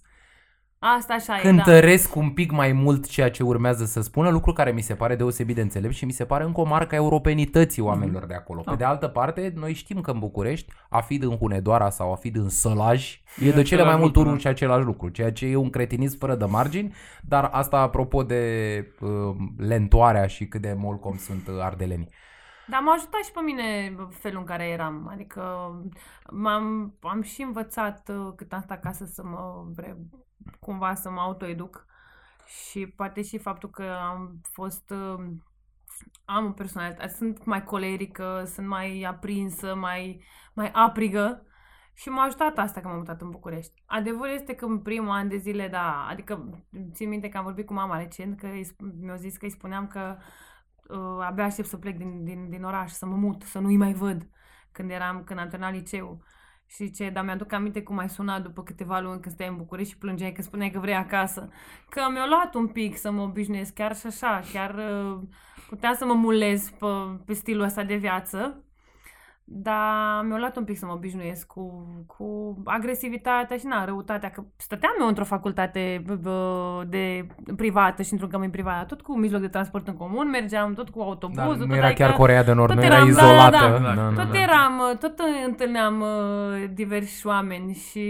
[0.80, 1.50] Asta așa e, da.
[1.50, 5.16] cântăresc un pic mai mult ceea ce urmează să spună, lucru care mi se pare
[5.16, 8.62] deosebit de înțelept și mi se pare încă o marcă a europenității oamenilor de acolo.
[8.62, 8.76] Pe Da.
[8.76, 12.32] de altă parte, noi știm că în București, a fi din Hunedoara sau a fi
[12.32, 14.40] din Sălaj, e, de același cele mai multe lucru, ori un da.
[14.40, 18.94] și același lucru, ceea ce e un cretinism fără de margini, dar asta apropo de
[19.00, 22.10] uh, lentoarea și cât de molcom sunt uh, ardelenii.
[22.68, 25.10] Dar m-a ajutat și pe mine felul în care eram.
[25.12, 25.42] Adică
[26.32, 29.98] m-am, am și învățat uh, cât am stat acasă să mă vre,
[30.60, 31.86] cumva să mă autoeduc.
[32.46, 35.26] Și poate și faptul că am fost uh,
[36.26, 40.24] am o personalitate, sunt mai colerică, sunt mai aprinsă, mai,
[40.54, 41.44] mai aprigă
[41.94, 43.84] și m-a ajutat asta că m-am mutat în București.
[43.86, 46.62] Adevărul este că în primul an de zile, da, adică
[46.94, 49.52] țin minte că am vorbit cu mama recent, că îi sp- mi-a zis că îi
[49.52, 50.18] spuneam că
[50.88, 53.94] uh, abia aștept să plec din, din, din oraș, să mă mut, să nu-i mai
[53.94, 54.30] văd
[54.72, 56.24] când eram, când am terminat liceu.
[56.70, 59.92] Și ce, dar mi-aduc aminte cum ai sunat după câteva luni când stai în București
[59.92, 61.50] și plângeai că spuneai că vrei acasă.
[61.90, 65.20] Că mi-a luat un pic să mă obișnuiesc, chiar și așa, chiar uh,
[65.70, 66.86] puteam să mă mulez pe,
[67.26, 68.64] pe stilul ăsta de viață.
[69.52, 74.44] Dar mi-a luat un pic să mă obișnuiesc cu, cu agresivitatea și na, răutatea, că
[74.56, 79.42] stăteam eu într-o facultate bă, bă, de privată și într-un cămin privat, tot cu mijloc
[79.42, 81.58] de transport în comun, mergeam tot cu Dar autobuzul.
[81.58, 83.58] nu tot era adică chiar Corea de Nord, tot nu era eram- da, da, izolată.
[83.58, 83.94] da.
[83.94, 84.40] Da, da, tot da.
[84.42, 88.06] eram, tot întâlneam uh, diversi oameni și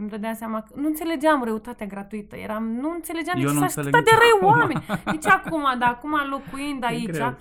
[0.00, 2.36] îmi dădeam seama că nu înțelegeam răutatea gratuită.
[2.36, 4.58] Eram, nu înțelegeam Eu de ce nu s-a înțeleg atât de nici răi acum.
[4.60, 4.84] oameni.
[5.12, 7.34] Nici acum, dar acum locuind E aici, greu.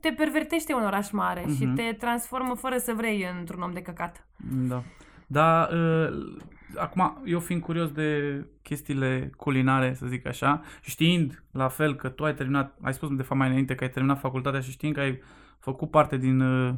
[0.00, 1.74] Te pervertește un oraș mare și Mhm.
[1.74, 4.26] te transformă fără să vrei într-un om de căcat.
[4.68, 4.82] Da.
[5.26, 6.36] Dar uh,
[6.76, 12.24] acum, eu fiind curios de chestiile culinare, să zic așa, știind la fel că tu
[12.24, 15.00] ai terminat, ai spus de fapt mai înainte că ai terminat facultatea și știind că
[15.00, 15.20] ai
[15.58, 16.74] făcut parte din uh,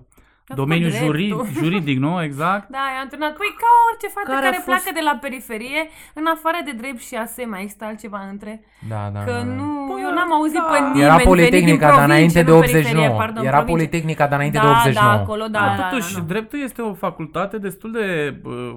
[0.49, 1.63] Am domeniul făcut jurid, dreptul.
[1.63, 2.23] juridic, nu?
[2.23, 2.65] Exact.
[2.77, 3.35] Da, i-am întâlnit.
[3.41, 5.81] Păi ca orice fată Care care, a fost- pleacă de la periferie,
[6.21, 8.53] în afară de drept și ASE, mai există altceva între?
[8.93, 9.55] Da, da, Că da, da.
[9.59, 10.69] nu, Bă, eu n-am auzit da.
[10.73, 12.83] pe nimeni Era venit din Politehnica, dar provincie, înainte de nu 89.
[12.85, 13.75] periferie, pardon, Era provincie.
[13.75, 15.07] Politehnica, dar înainte da, de 89.
[15.09, 16.27] Da, acolo, da, Dar da, totuși, da, da.
[16.33, 18.07] dreptul este o facultate destul de...
[18.45, 18.75] uh,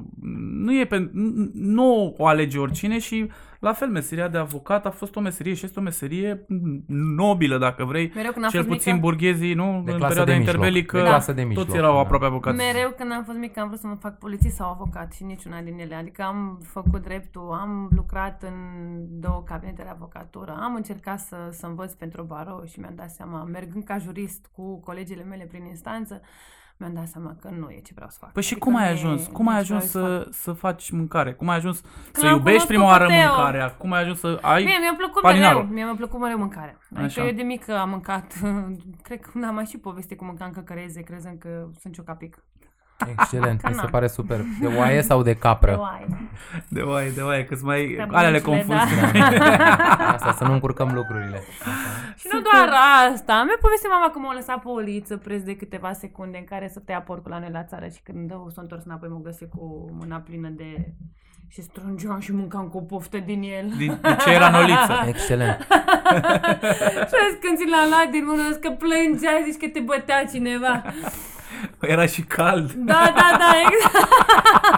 [0.66, 1.88] Nu e pe, n- nu
[2.18, 3.18] o alege oricine și
[3.60, 6.46] la fel, meseria de avocat a fost o meserie și este o meserie
[6.88, 8.12] nobilă, dacă vrei.
[8.16, 9.82] Mereu când am Cel fost puțin mică, burghezii, nu?
[9.86, 10.56] De în clasă perioada de mijloc.
[10.56, 12.00] interbelică, De clasă de mijloc, toți erau da.
[12.00, 12.58] aproape avocați.
[12.58, 15.62] mereu când am fost mică am vrut să mă fac polițist sau avocat și niciuna
[15.62, 15.96] din ele.
[15.96, 18.54] Adică am făcut dreptul, am lucrat în
[19.20, 23.44] două cabinete de avocatură, am încercat să, să învăț pentru barou și mi-am dat seama,
[23.44, 26.22] mergând ca jurist cu colegele mele prin instanță,
[26.80, 28.32] mi-am dat seama că nu e ce vreau să fac.
[28.32, 29.28] Păi și Adică cum ai nu e- ajuns?
[29.28, 30.34] nu Cum e ai ce vreau ajuns să fac.
[30.34, 31.34] să, să faci mâncare?
[31.34, 33.28] Cum ai ajuns să am iubești cunoscut prima oară pe Teo.
[33.36, 33.72] mâncarea?
[33.72, 34.64] Cum ai ajuns să ai...
[34.64, 35.60] Mie mi-a plăcut paninarul.
[35.62, 36.78] mereu, mie mi-a plăcut mereu mâncarea.
[36.90, 37.26] Adică Așa.
[37.26, 38.34] eu de mică am mâncat,
[39.08, 42.44] cred că n-am mai și povestit cum mâncam căcăreze, crezând că sunt ciocapic.
[43.06, 43.90] Excelent, mi se Canal.
[43.92, 44.40] pare super.
[44.62, 45.78] De oaie sau de capră?
[45.80, 46.06] Oai.
[46.68, 47.90] De oaie, de oaie, că-ți mai...
[47.94, 49.38] Stea Alea le bunincile, confunzi.
[49.38, 50.14] da.
[50.14, 51.44] Asta, să nu încurcăm lucrurile.
[52.16, 52.70] Și nu doar
[53.14, 56.44] asta, mi-a povestit mama că m-a lăsat pe o liță preț de câteva secunde în
[56.44, 59.48] care să tăia porcul la noi la țară și când s-a întors înapoi mă găsi
[59.48, 60.94] cu mâna plină de...
[61.50, 63.74] Și strângeam și mâncam cu o poftă din el.
[63.78, 64.94] Din, de ce era noliță?
[65.14, 65.58] Excelent.
[67.10, 70.26] și azi când ți l-a luat din mână, zici că plângea, zici că te bătea
[70.26, 70.84] cineva.
[71.80, 72.72] Era și cald.
[72.72, 74.12] Da, da, da, exact.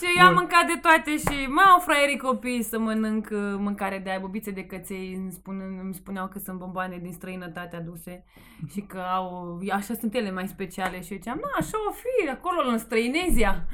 [0.00, 4.10] Deci eu am mâncat de toate și m-au fraierii copii să mănânc uh, mâncare de
[4.10, 8.24] aia, bubițe de căței, îmi, spun, îmi spuneau că sunt bomboane din străinătate aduse
[8.72, 12.28] și că au, așa sunt ele mai speciale și eu ziceam, na, așa o fi,
[12.30, 13.64] acolo în străinezia.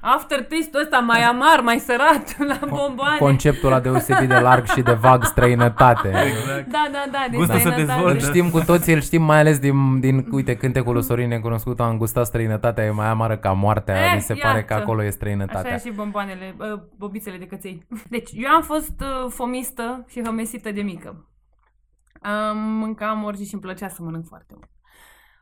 [0.00, 3.18] After taste-ul ăsta mai amar, mai sărat la bomboane.
[3.18, 6.08] Conceptul ăla deosebit de larg și de vag străinătate.
[6.08, 6.66] Exact.
[6.70, 7.92] Da, da, da, din Gustă să străinătate.
[7.92, 8.24] dezvolte.
[8.24, 11.80] Îl știm cu toții, îl știm mai ales din, din uite, cântecul lui Sorin necunoscut,
[11.80, 14.82] am gustat străinătatea, e mai amară ca moartea, Eh, mi se pare că iată.
[14.82, 15.10] acolo e
[15.68, 15.90] Așa străinătatea.
[15.90, 17.86] și bomboanele, uh, bobițele de căței.
[18.10, 21.26] Deci, eu am fost uh, fomistă și hămesită de mică.
[22.22, 24.70] Am mâncam orice și îmi plăcea să mănânc foarte mult.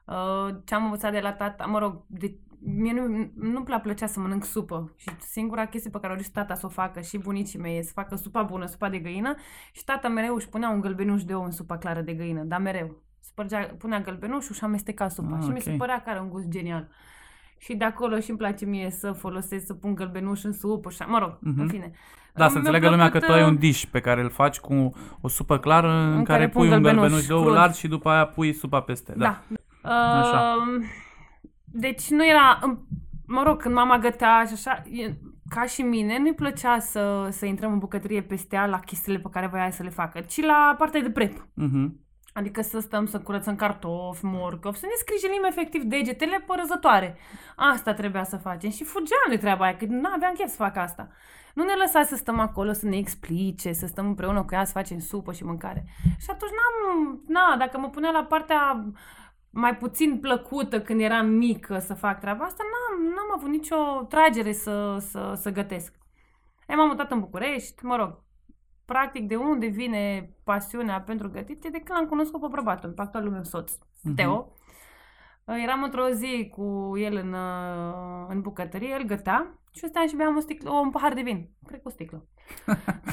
[0.07, 4.07] Uh, ce am învățat de la tata, mă rog, de, mie nu, nu prea plăcea
[4.07, 7.19] să mănânc supă și singura chestie pe care o reușit tata să o facă și
[7.19, 9.35] bunicii mei e să facă supa bună, supa de găină
[9.73, 12.61] și tata mereu își punea un gălbenuș de ou în supa clară de găină, dar
[12.61, 13.03] mereu.
[13.21, 15.63] Spărgea, punea gălbenușul și amesteca supa Ah, și mi ok.
[15.63, 16.89] se părea că are un gust genial.
[17.59, 21.03] Și de acolo și îmi place mie să folosesc, să pun gălbenuș în supă și
[21.07, 21.61] mă rog, Mhm.
[21.61, 21.91] în fine.
[22.35, 24.31] Da, să Mi-a înțeleagă lumea că plăcut, tu ai uh, un dish pe care îl
[24.31, 27.33] faci cu o supă clară în, În care, care pun pui un gălbenuș gălbenuș de
[27.33, 27.55] ou crud.
[27.55, 29.15] larg și după aia pui supa peste.
[29.17, 29.43] Da.
[29.83, 30.19] Da.
[30.21, 30.55] Așa.
[30.79, 30.85] Uh,
[31.65, 32.59] deci nu era,
[33.27, 35.15] mă rog, când mama gătea și așa, e-
[35.49, 39.29] ca și mine, nu-i plăcea să, să intrăm în bucătărie peste ea la chestiile pe
[39.33, 41.47] care voia să le facă, ci la partea de prep.
[41.55, 42.01] Mhm.
[42.37, 47.19] Adică să stăm să curățăm cartofi, morcovi, să ne scrijenim efectiv degetele părăzătoare.
[47.57, 50.77] Asta trebuia să facem și fugeam de treaba aia, că nu aveam chef să fac
[50.77, 51.09] asta.
[51.55, 54.73] Nu ne lăsa să stăm acolo să ne explice, să stăm împreună cu ea să
[54.73, 55.85] facem supă și mâncare.
[56.19, 58.85] Și atunci n-am, na, dacă mă punea la partea
[59.51, 63.77] mai puțin plăcută când eram mică să fac treaba asta, n-am, n-am avut nicio
[64.09, 65.95] tragere să, să, să gătesc.
[66.69, 68.25] E, m-am mutat în București, mă rog,
[68.87, 73.03] practic de unde vine pasiunea pentru gătit e de când l-am cunoscut pe bărbatul, pe
[73.03, 73.73] actualul meu soț,
[74.03, 74.15] Mhm.
[74.15, 74.53] Teo.
[75.63, 80.17] Eram într-o zi cu el în, uh, în bucătărie, el gătea și eu stăteam și
[80.17, 82.27] beam o sticlă, un pahar de vin, cred că o sticlă.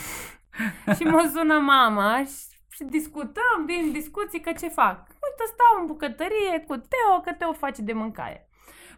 [0.97, 2.33] și mă sună mama și,
[2.69, 4.97] și discutăm din discuții că ce fac.
[5.07, 8.47] Uite, stau în bucătărie cu Teo, că Teo face de mâncare.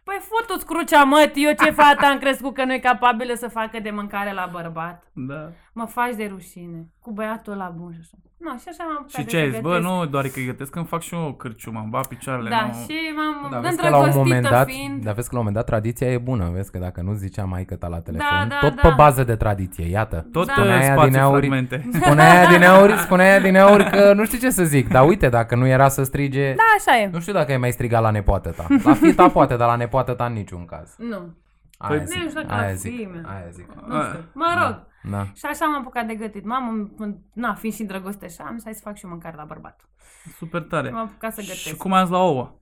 [0.08, 3.80] Păi futu-ți crucea, mă, eu ce fată am crescut că nu e capabilă să facă
[3.80, 5.12] de mâncare la bărbat.
[5.14, 5.52] Da.
[5.74, 6.90] Mă faci de rușine.
[7.00, 8.18] Cu băiatul la bun și așa.
[8.38, 9.60] Nu, și așa m-am apucat Și de ce să ai zis?
[9.60, 9.88] Bă, gătesc.
[9.90, 12.50] nu doar că gătesc, îmi fac și eu cârciuma, îmi bat picioarele.
[12.50, 12.74] Da, nu...
[12.74, 15.04] și m-am Da, da, vezi că la un moment dat, fiind.
[15.04, 17.44] da, vezi că la un moment dat tradiția e bună, vezi că dacă nu zicea
[17.46, 18.90] maică ta la telefon, da, tot da.
[18.90, 20.28] pe bază de tradiție, iată.
[20.32, 20.54] Tot Da.
[20.56, 20.62] da.
[20.62, 21.48] Spunea aia spațiu din auri.
[21.48, 21.90] fragmente.
[22.02, 25.08] Spunea aia din aur, spunea aia din aur că nu știu ce să zic, dar
[25.08, 27.10] uite, dacă nu era să strige, Da, așa e.
[27.12, 28.68] nu știu dacă ai mai strigat la nepoată ta.
[28.84, 30.96] La fita poate, dar la nepoată ta în niciun caz.
[30.98, 31.34] Nu.
[31.78, 33.22] Aia Păi- zic, Nu știu dacă aia la zic, fimea.
[33.26, 33.68] aia zic.
[33.88, 34.20] Nu știu.
[34.34, 34.80] Mă rog.
[35.10, 35.24] Da.
[35.34, 36.46] Și așa m-am apucat de gătit.
[36.46, 36.90] Mamă,
[37.34, 39.90] na, fiind și îndrăgosteș așa, am zis hai să fac și eu mâncare la bărbat.
[40.38, 40.90] Super tare.
[40.90, 41.60] M-am apucat să gătesc.
[41.60, 42.60] Și cum ați la ouă?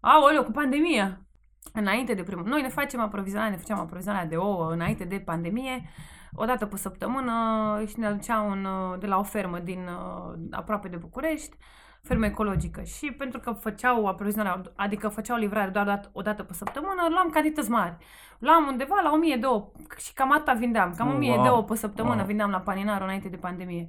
[0.00, 1.20] Aoleu, cu pandemia.
[1.72, 2.44] Înainte de primul.
[2.46, 5.90] Noi ne facem aprovizionarea, ne făceam aprovizionarea de ouă înainte de pandemie,
[6.34, 7.32] o dată pe săptămână
[7.86, 11.56] și ne aduceau un, uh, de la o fermă din uh, aproape de București.
[12.02, 12.82] Fermă ecologică.
[12.82, 17.06] Și pentru că făceau aprovizionarea, adică făceau livrare doar o dată, o dată pe săptămână,
[17.10, 17.96] luam cantități mari.
[18.38, 20.94] Luam undeva la 1000 de ouă și cam atâta vindeam.
[20.96, 21.52] Cam Oh, 1000 de wow.
[21.52, 22.26] ouă pe săptămână Wow.
[22.26, 23.88] vindeam la Paninaro înainte de pandemie.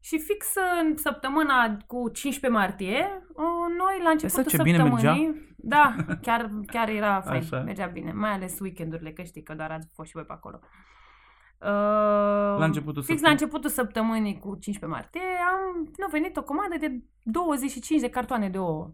[0.00, 0.46] Și fix
[0.82, 3.42] în săptămâna cu 15 martie, o,
[3.78, 5.54] noi la începutul ce bine săptămânii...
[5.56, 7.60] Da, chiar, chiar era fain, Așa.
[7.60, 10.60] mergea bine, mai ales weekendurile, că știi că doar ați fost și voi pe acolo.
[10.62, 10.68] Uh,
[11.58, 13.22] La începutul fix săptămânii.
[13.22, 15.20] la începutul săptămânii cu 15 martie
[15.52, 18.90] am nu, venit o comandă de 25 de cartoane de ouă.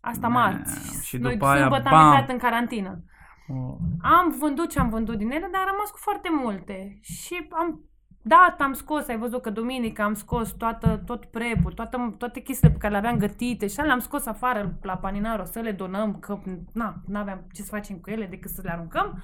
[0.00, 1.06] Asta Man, marți.
[1.06, 1.98] și Noi după aia, sâmbătă bam!
[1.98, 3.04] am intrat în carantină.
[3.48, 3.76] Oh.
[4.02, 6.98] Am vândut ce am vândut din ele, dar am rămas cu foarte multe.
[7.02, 7.84] Și am
[8.22, 12.72] dat, am scos, ai văzut că duminică am scos toată, tot prepul, toată, toate chestiile
[12.72, 16.38] pe care le aveam gătite și le-am scos afară la Paninaro să le donăm, că
[16.72, 19.22] na, n-aveam ce să facem cu ele decât să le aruncăm.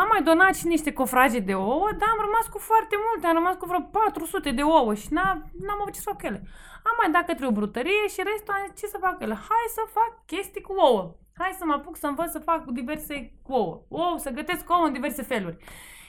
[0.00, 3.34] Am mai donat și niște cofraje de ouă, dar am rămas cu foarte multe, am
[3.34, 6.40] rămas cu vreo 400 de ouă și n-am, n-am avut ce să fac cu ele.
[6.88, 9.34] Am mai dat către o brutărie și restul am zis ce să fac cu ele.
[9.34, 11.14] Hai să fac chestii cu ouă.
[11.40, 13.82] Hai să mă apuc să învăț să fac diverse cu ouă.
[13.88, 15.56] Ouă, să gătesc ouă în diverse feluri.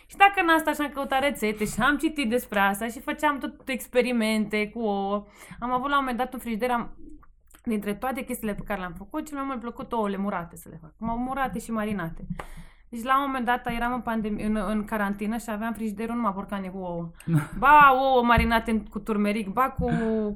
[0.09, 3.67] Și dacă în asta și-am căutat rețete și am citit despre asta și făceam tot
[3.67, 5.25] experimente cu ouă,
[5.59, 6.95] am avut la un moment dat un frigider, am,
[7.63, 10.77] dintre toate chestiile pe care le-am făcut, cel mai mult plăcut ouăle murate să le
[10.81, 10.93] fac.
[10.97, 12.25] M-au murate și marinate.
[12.89, 16.31] Deci la un moment dat eram în, pandemie, în, în carantină și aveam frigiderul numai
[16.35, 17.09] borcane cu ouă.
[17.59, 19.89] Ba ouă marinate în- cu turmeric, ba cu,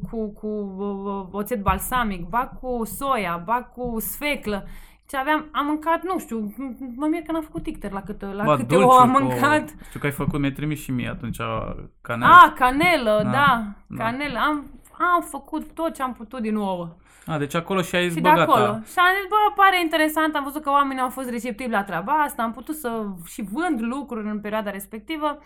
[0.10, 4.66] cu, cu uh, oțet balsamic, ba cu soia, ba cu sfeclă.
[5.10, 8.26] Și aveam, am mâncat, nu știu, m- mă mir că n-am făcut ticter la câte,
[8.26, 9.70] la Ba, câte dulciuri ouă am cu- mâncat.
[9.88, 11.38] Știu că ai făcut, mi-ai trimis și mie atunci
[12.02, 12.28] canel.
[12.30, 14.04] Ah, canelă, Da, da, da.
[14.04, 14.38] canelă.
[14.40, 14.66] Am,
[14.98, 16.90] am făcut tot ce am putut din ouă.
[17.26, 18.52] A, deci acolo și ai zis, Și bă, de gata.
[18.52, 18.66] acolo.
[18.66, 22.12] Și am zis, bă, pare interesant, am văzut că oamenii au fost receptivi la treaba
[22.14, 25.40] asta, am putut să și vând lucruri în perioada respectivă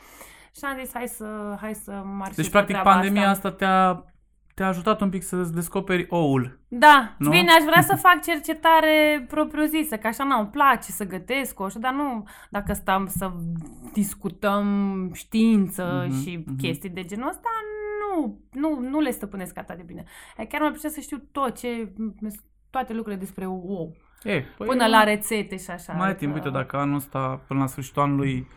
[0.57, 3.47] și am zis, hai să, hai să marșim Deci, pe practic, treaba pandemia asta.
[3.47, 4.05] asta te-a,
[4.53, 6.59] te-a ajutat un pic să-ți descoperi oul.
[6.67, 7.29] Da, Nu?
[7.29, 11.79] bine, aș vrea să fac cercetare propriu-zisă, că așa nu îmi place să gătesc așa,
[11.79, 13.31] dar nu dacă stăm să
[13.93, 14.65] discutăm
[15.13, 16.57] știință Mhm, și mhm.
[16.57, 17.49] chestii de genul ăsta,
[18.15, 20.03] nu, nu, nu le stăpânesc atât de bine.
[20.37, 21.93] Adică chiar mă plăcea să știu tot ce,
[22.69, 25.93] toate lucrurile despre ou, E, păi, până la rețete și așa.
[25.93, 28.47] Mai ai adică- timp, uite, dacă anul ăsta, până la sfârșitul anului,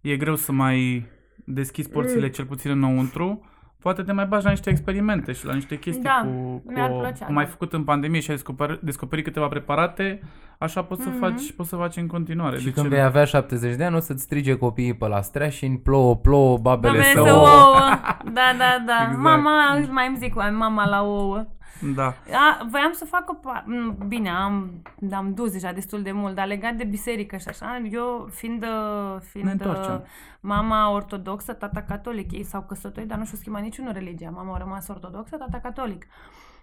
[0.00, 1.06] e greu să mai
[1.44, 2.32] deschizi porțile Mm.
[2.32, 3.49] cel puțin înăuntru,
[3.80, 6.90] poate te mai bagi la niște experimente și la niște chestii Da, cu, cu mi-ar
[6.90, 7.50] o- plăcea, cum ai da.
[7.50, 10.22] făcut în pandemie și ai descoperit, descoperit câteva preparate,
[10.58, 11.18] așa poți să Mhm.
[11.18, 12.58] faci, poți să faci în continuare.
[12.58, 13.06] Și De când ce vei nu?
[13.08, 16.58] avea 70 de ani, o să-ți strige copiii pe la strea și în plouă, plouă,
[16.58, 17.48] babele Babele să să ouă.
[17.48, 17.78] ouă.
[18.38, 18.98] Da, da, da.
[19.02, 19.18] Exact.
[19.22, 21.46] Mama, mai îmi zic mama la ouă.
[21.94, 22.06] Da.
[22.32, 23.34] A, voiam să fac o...
[23.34, 27.48] Pa- m, Bine, am, am dus deja destul de mult, dar legat de biserică și
[27.48, 30.04] așa, eu fiind, uh, Ne fiind uh, întoarcem.
[30.40, 34.30] mama ortodoxă, tata catolic, ei s-au căsătorit, dar nu și-au schimbat niciunul religia.
[34.30, 36.06] Mama a rămas ortodoxă, tata catolic.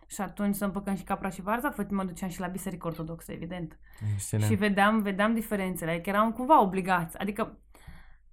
[0.09, 3.31] Și atunci să împăcăm și capra și varza, fă- mă duceam și la biserică ortodoxă,
[3.31, 3.77] evident.
[4.13, 4.49] Excelent.
[4.49, 7.17] Și vedeam, vedeam diferențele, adică eram cumva obligați.
[7.17, 7.57] Adică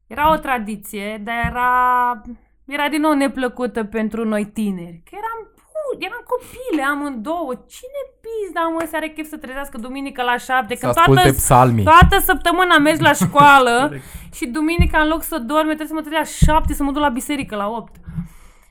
[0.07, 2.21] era o tradiție, dar era,
[2.65, 5.03] era din nou neplăcută pentru noi tineri.
[5.05, 5.54] Că eram, pu-
[5.99, 7.53] eram copile amândouă.
[7.77, 10.75] Cine pizda mă se are chef să trezească duminică la șapte?
[10.75, 11.85] Să Că asculte toată, psalmii.
[11.85, 14.05] toată săptămâna mergi la școală Corect.
[14.35, 17.03] și duminica în loc să dormi trebuie să mă trezesc la șapte să mă duc
[17.03, 17.95] la biserică la opt.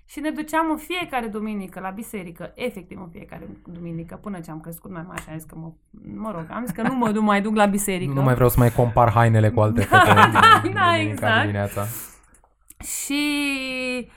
[0.06, 4.60] Și ne duceam în fiecare duminică la biserică, efectiv în fiecare duminică, până ce am
[4.60, 5.72] crescut mai mare și am zis că mă,
[6.16, 8.12] mă rog, am zis că nu mă du- mai duc la biserică.
[8.12, 10.30] Nu, nu mai vreau să mai compar hainele cu alte fete da,
[10.62, 11.40] duminica exact.
[11.42, 11.86] dimineața.
[12.84, 13.24] Și
[14.02, 14.08] uh,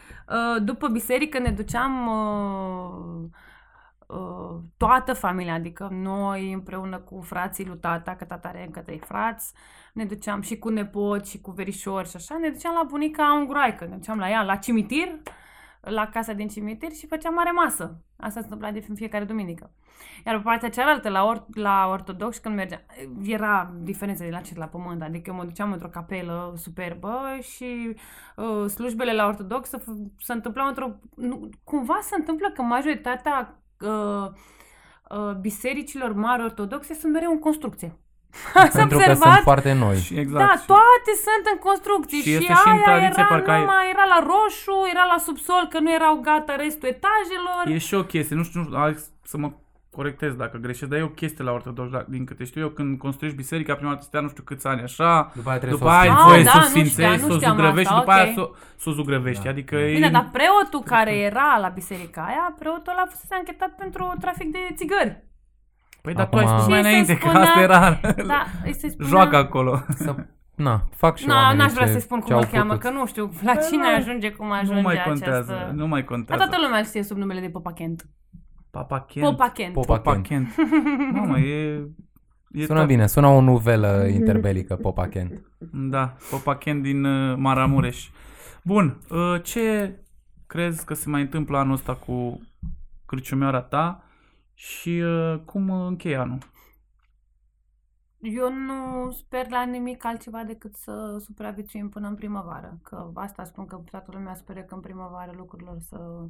[0.63, 3.29] după biserică ne duceam uh,
[4.07, 8.99] uh, toată familia, adică noi împreună cu frații lui tata, că tata are încă trei
[8.99, 9.53] frați,
[9.93, 13.85] ne duceam și cu nepoți și cu verișori și așa, ne duceam la bunica ungroaică,
[13.85, 15.09] ne duceam la ea, la cimitir,
[15.91, 18.01] la casa din cimitir și făceam mare masă.
[18.17, 19.71] Asta se întâmpla de fiecare duminică.
[20.27, 22.81] Iar pe partea cealaltă, la, or- la ortodox, când mergeam,
[23.25, 27.97] era diferență de la cer la pământ, adică eu mă duceam într-o capelă superbă și
[28.37, 30.91] uh, slujbele la ortodox se, f- se întâmplau într-o...
[31.17, 34.27] Nu, cumva se întâmplă că majoritatea uh,
[35.11, 37.99] uh, bisericilor mari ortodoxe sunt mereu în construcție.
[38.63, 39.43] Ați Pentru că sunt observat?
[39.51, 39.97] foarte noi.
[40.07, 40.45] Și exact.
[40.47, 43.51] Da, și- toate sunt în construcții Și și, este și în aia tradiție, era, parcă
[43.51, 47.63] ai- numai, era la roșu, era la subsol, că nu erau gata restul etajelor.
[47.67, 48.99] E și o chestie, nu știu, nu știu Alex,
[49.33, 49.51] să mă
[49.99, 52.99] corectez dacă greșesc, dar e o chestie la ortodox, da, din câte știu eu, când
[52.99, 55.97] construiești biserica, prima dată stea nu știu câți ani, așa, După aia trebuie după să
[55.97, 57.55] o aia ai Ah, voie da, să o nu știam, sfințești, nu să o știam
[57.57, 58.35] zugrăvești și asta, după aia ok.
[58.35, 58.51] să, o-
[58.83, 59.51] să o zugrăvești, Da.
[59.51, 60.11] adică Bine, e...
[60.11, 65.25] dar preotul care era la biserica aia, preotul ăla fusese anchetat pentru trafic de țigări.
[66.07, 68.45] Păi dar tu ai Acum- spus Și mai se înainte că spunea- asta era Da,
[68.65, 69.09] îi se spunea...
[69.11, 69.83] joacă acolo.
[69.89, 70.15] Să
[70.55, 72.67] na, fac și Na, oamenii n-aș vrea ce- să-i spun ce cum au îl cheamă,
[72.75, 72.83] putut.
[72.83, 75.73] că nu știu la cine ajunge, cum ajunge nu mai contează, această...
[75.75, 76.43] nu mai Dar contează.
[76.43, 78.07] toată lumea îl știe sub numele de Popa Kent.
[78.71, 79.25] Papa Kent.
[79.27, 79.73] Popa Kent.
[79.73, 80.27] Popa Popa Kent.
[80.27, 80.69] Kent.
[81.17, 81.81] Mamă, e...
[82.51, 82.89] e Sună top.
[82.89, 85.41] bine, sună o novelă interbelică, Popa Kent.
[85.73, 88.09] Da, Popa Kent din uh, Maramureș.
[88.65, 89.95] Bun, uh, ce
[90.47, 92.41] crezi că se mai întâmplă anul ăsta cu
[93.07, 94.01] cârciumioara ta
[94.59, 96.39] și uh, cum uh, încheie anul?
[98.19, 102.79] Eu nu sper la nimic altceva decât să supraviețuim până în primăvară.
[102.83, 106.27] Că asta spun că toată lumea speră că în primăvară lucrurile o să,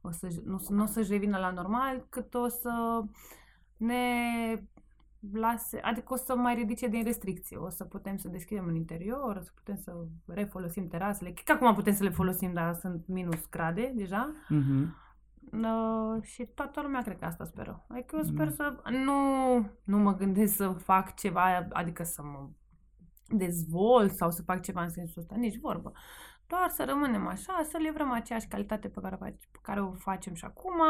[0.00, 3.02] o să nu, nu o să-și revină la normal, cât o să
[3.76, 4.04] ne
[5.32, 7.56] lase, adică o să mai ridice din restricții.
[7.56, 11.30] O să putem să deschidem în interior, o să putem să refolosim terasele.
[11.30, 14.32] Cred că acum putem să le folosim, dar sunt minus grade deja.
[14.32, 15.08] Uh-huh.
[15.52, 17.84] Uh, și toată lumea cred că asta speră.
[17.88, 18.52] Adică eu sper Da.
[18.52, 18.90] să...
[18.90, 22.48] Nu, nu mă gândesc să fac ceva, adică să mă
[23.28, 25.92] dezvolt sau să fac ceva în sensul ăsta, nici vorbă.
[26.46, 29.92] Doar să rămânem așa, să livrăm aceeași calitate pe care, o fac- pe care o
[29.92, 30.80] facem și acum,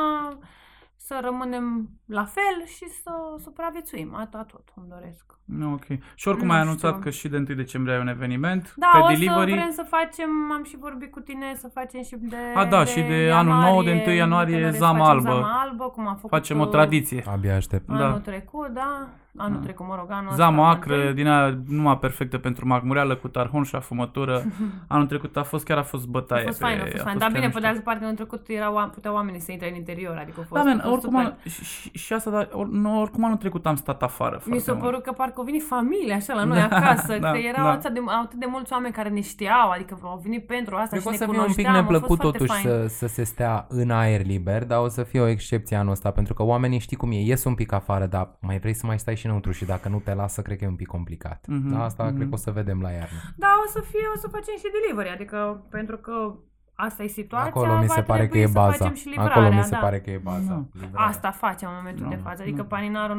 [1.06, 3.10] să rămânem la fel și să
[3.42, 4.14] supraviețuim.
[4.14, 5.24] Atât tot îmi doresc.
[5.72, 5.84] Ok.
[6.14, 6.68] Și oricum Nu ai știu.
[6.70, 9.50] anunțat că și de 1 decembrie ai un eveniment Da, pe o delivery.
[9.50, 12.84] să vrem să facem, am și vorbit cu tine, să facem și de A, da,
[12.84, 15.30] și de anul nou, de 1 ianuarie, în care zama facem albă.
[15.30, 17.24] Zama albă, cum a făcut Facem o uh, tradiție.
[17.28, 17.86] Abia aștept.
[17.86, 18.06] Da.
[18.06, 19.08] Anul trecut, da.
[19.36, 19.62] Anul Da.
[19.64, 21.14] trecut, mă rog, anul Zama ăsta, acră, întâi.
[21.14, 24.42] din aia numai perfectă pentru magmureală cu tarhun și afumătură.
[24.88, 26.42] Anul trecut a fost, chiar a fost bătaie.
[26.42, 27.18] A fost pe- fain, a fost fain.
[27.18, 27.60] Dar chiar bine, pe mișto.
[27.60, 30.62] de altă parte, anul trecut erau, puteau oamenii să intre în interior, adică a fost,
[30.62, 31.36] Da, man, a fost oricum, super.
[31.44, 34.40] an, și, și, și asta, dar, or, nu, oricum anul trecut am stat afară Mi
[34.42, 34.84] foarte s-a mult.
[34.84, 37.70] părut că parcă au venit familie așa la noi Da, acasă, da, că erau da.
[37.70, 41.00] atât, de, atât de mulți oameni care ne știau, adică au venit pentru asta Cred
[41.00, 42.88] și că o ne să fie un pic cunoșteam, a fost neplăcut foarte totuși fain.
[42.88, 46.10] să, să se stea în aer liber, dar o să fie o excepție anul ăsta,
[46.10, 48.98] pentru că oamenii știi cum e, ies un pic afară, dar mai vrei să mai
[48.98, 51.44] stai și înăuntru și dacă nu te lasă, cred că e un pic complicat.
[51.48, 52.16] Mhm, Da, asta mhm.
[52.16, 53.18] cred că o să vedem la iarnă.
[53.36, 56.34] Da, o să fie, o să facem și delivery, adică pentru că
[56.74, 58.72] asta e situația, Acolo mi se va pare că trebui e să baza.
[58.76, 59.78] facem și livrarea, Acolo mi se da.
[59.78, 60.52] pare că e baza.
[60.52, 60.64] Da.
[60.80, 61.06] Livrarea.
[61.06, 62.68] Asta facem în momentul Da, de față, adică da.
[62.74, 63.16] paninarul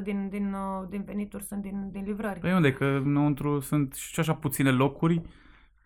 [0.00, 2.40] 90% din, din, uh, din venituri sunt din, din livrări.
[2.40, 2.72] Păi unde?
[2.72, 5.22] Că înăuntru sunt și așa puține locuri.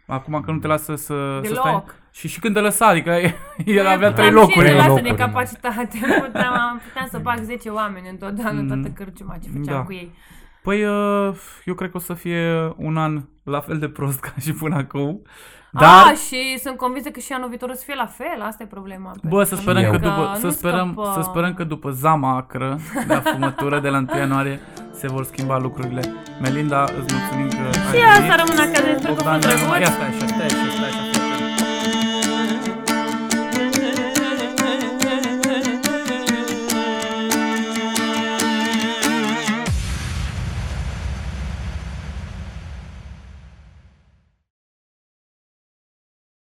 [0.07, 1.62] Acum că nu te lasă să, să stai...
[1.70, 1.94] Deloc.
[2.12, 3.11] Și și când te lăsa, adică
[3.64, 4.59] el avea Puteam trei și locuri.
[4.59, 5.24] Trei lasă locuri, din da.
[5.24, 5.98] capacitate.
[6.24, 8.68] Puteam, puteam să bag 10 oameni în tot anul, Mm.
[8.68, 9.82] toată cârciuma ce făceam Da.
[9.82, 10.14] cu ei.
[10.62, 11.34] Păi uh,
[11.64, 14.76] eu cred că o să fie un an la fel de prost ca și până
[14.76, 15.22] acum.
[15.70, 15.82] Dar...
[15.82, 18.62] Dar, Ah, și sunt convinsă că și anul viitor o să fie la fel, asta
[18.62, 19.12] e problema.
[19.22, 19.96] bă, să sperăm, că Eu.
[19.98, 23.98] după, să, nu sperăm, scăpă- să sperăm că după zama acră de afumătură de la
[23.98, 24.61] 1 ianuarie
[25.01, 26.03] se vor schimba lucrurile.
[26.40, 28.30] Melinda, îți mulțumim că ai Și eu venit.
[28.30, 29.78] să rămân acasă, sper că a Bogdan, fost drăguț.
[29.84, 31.11] ia stai așa, stai așa, stai așa.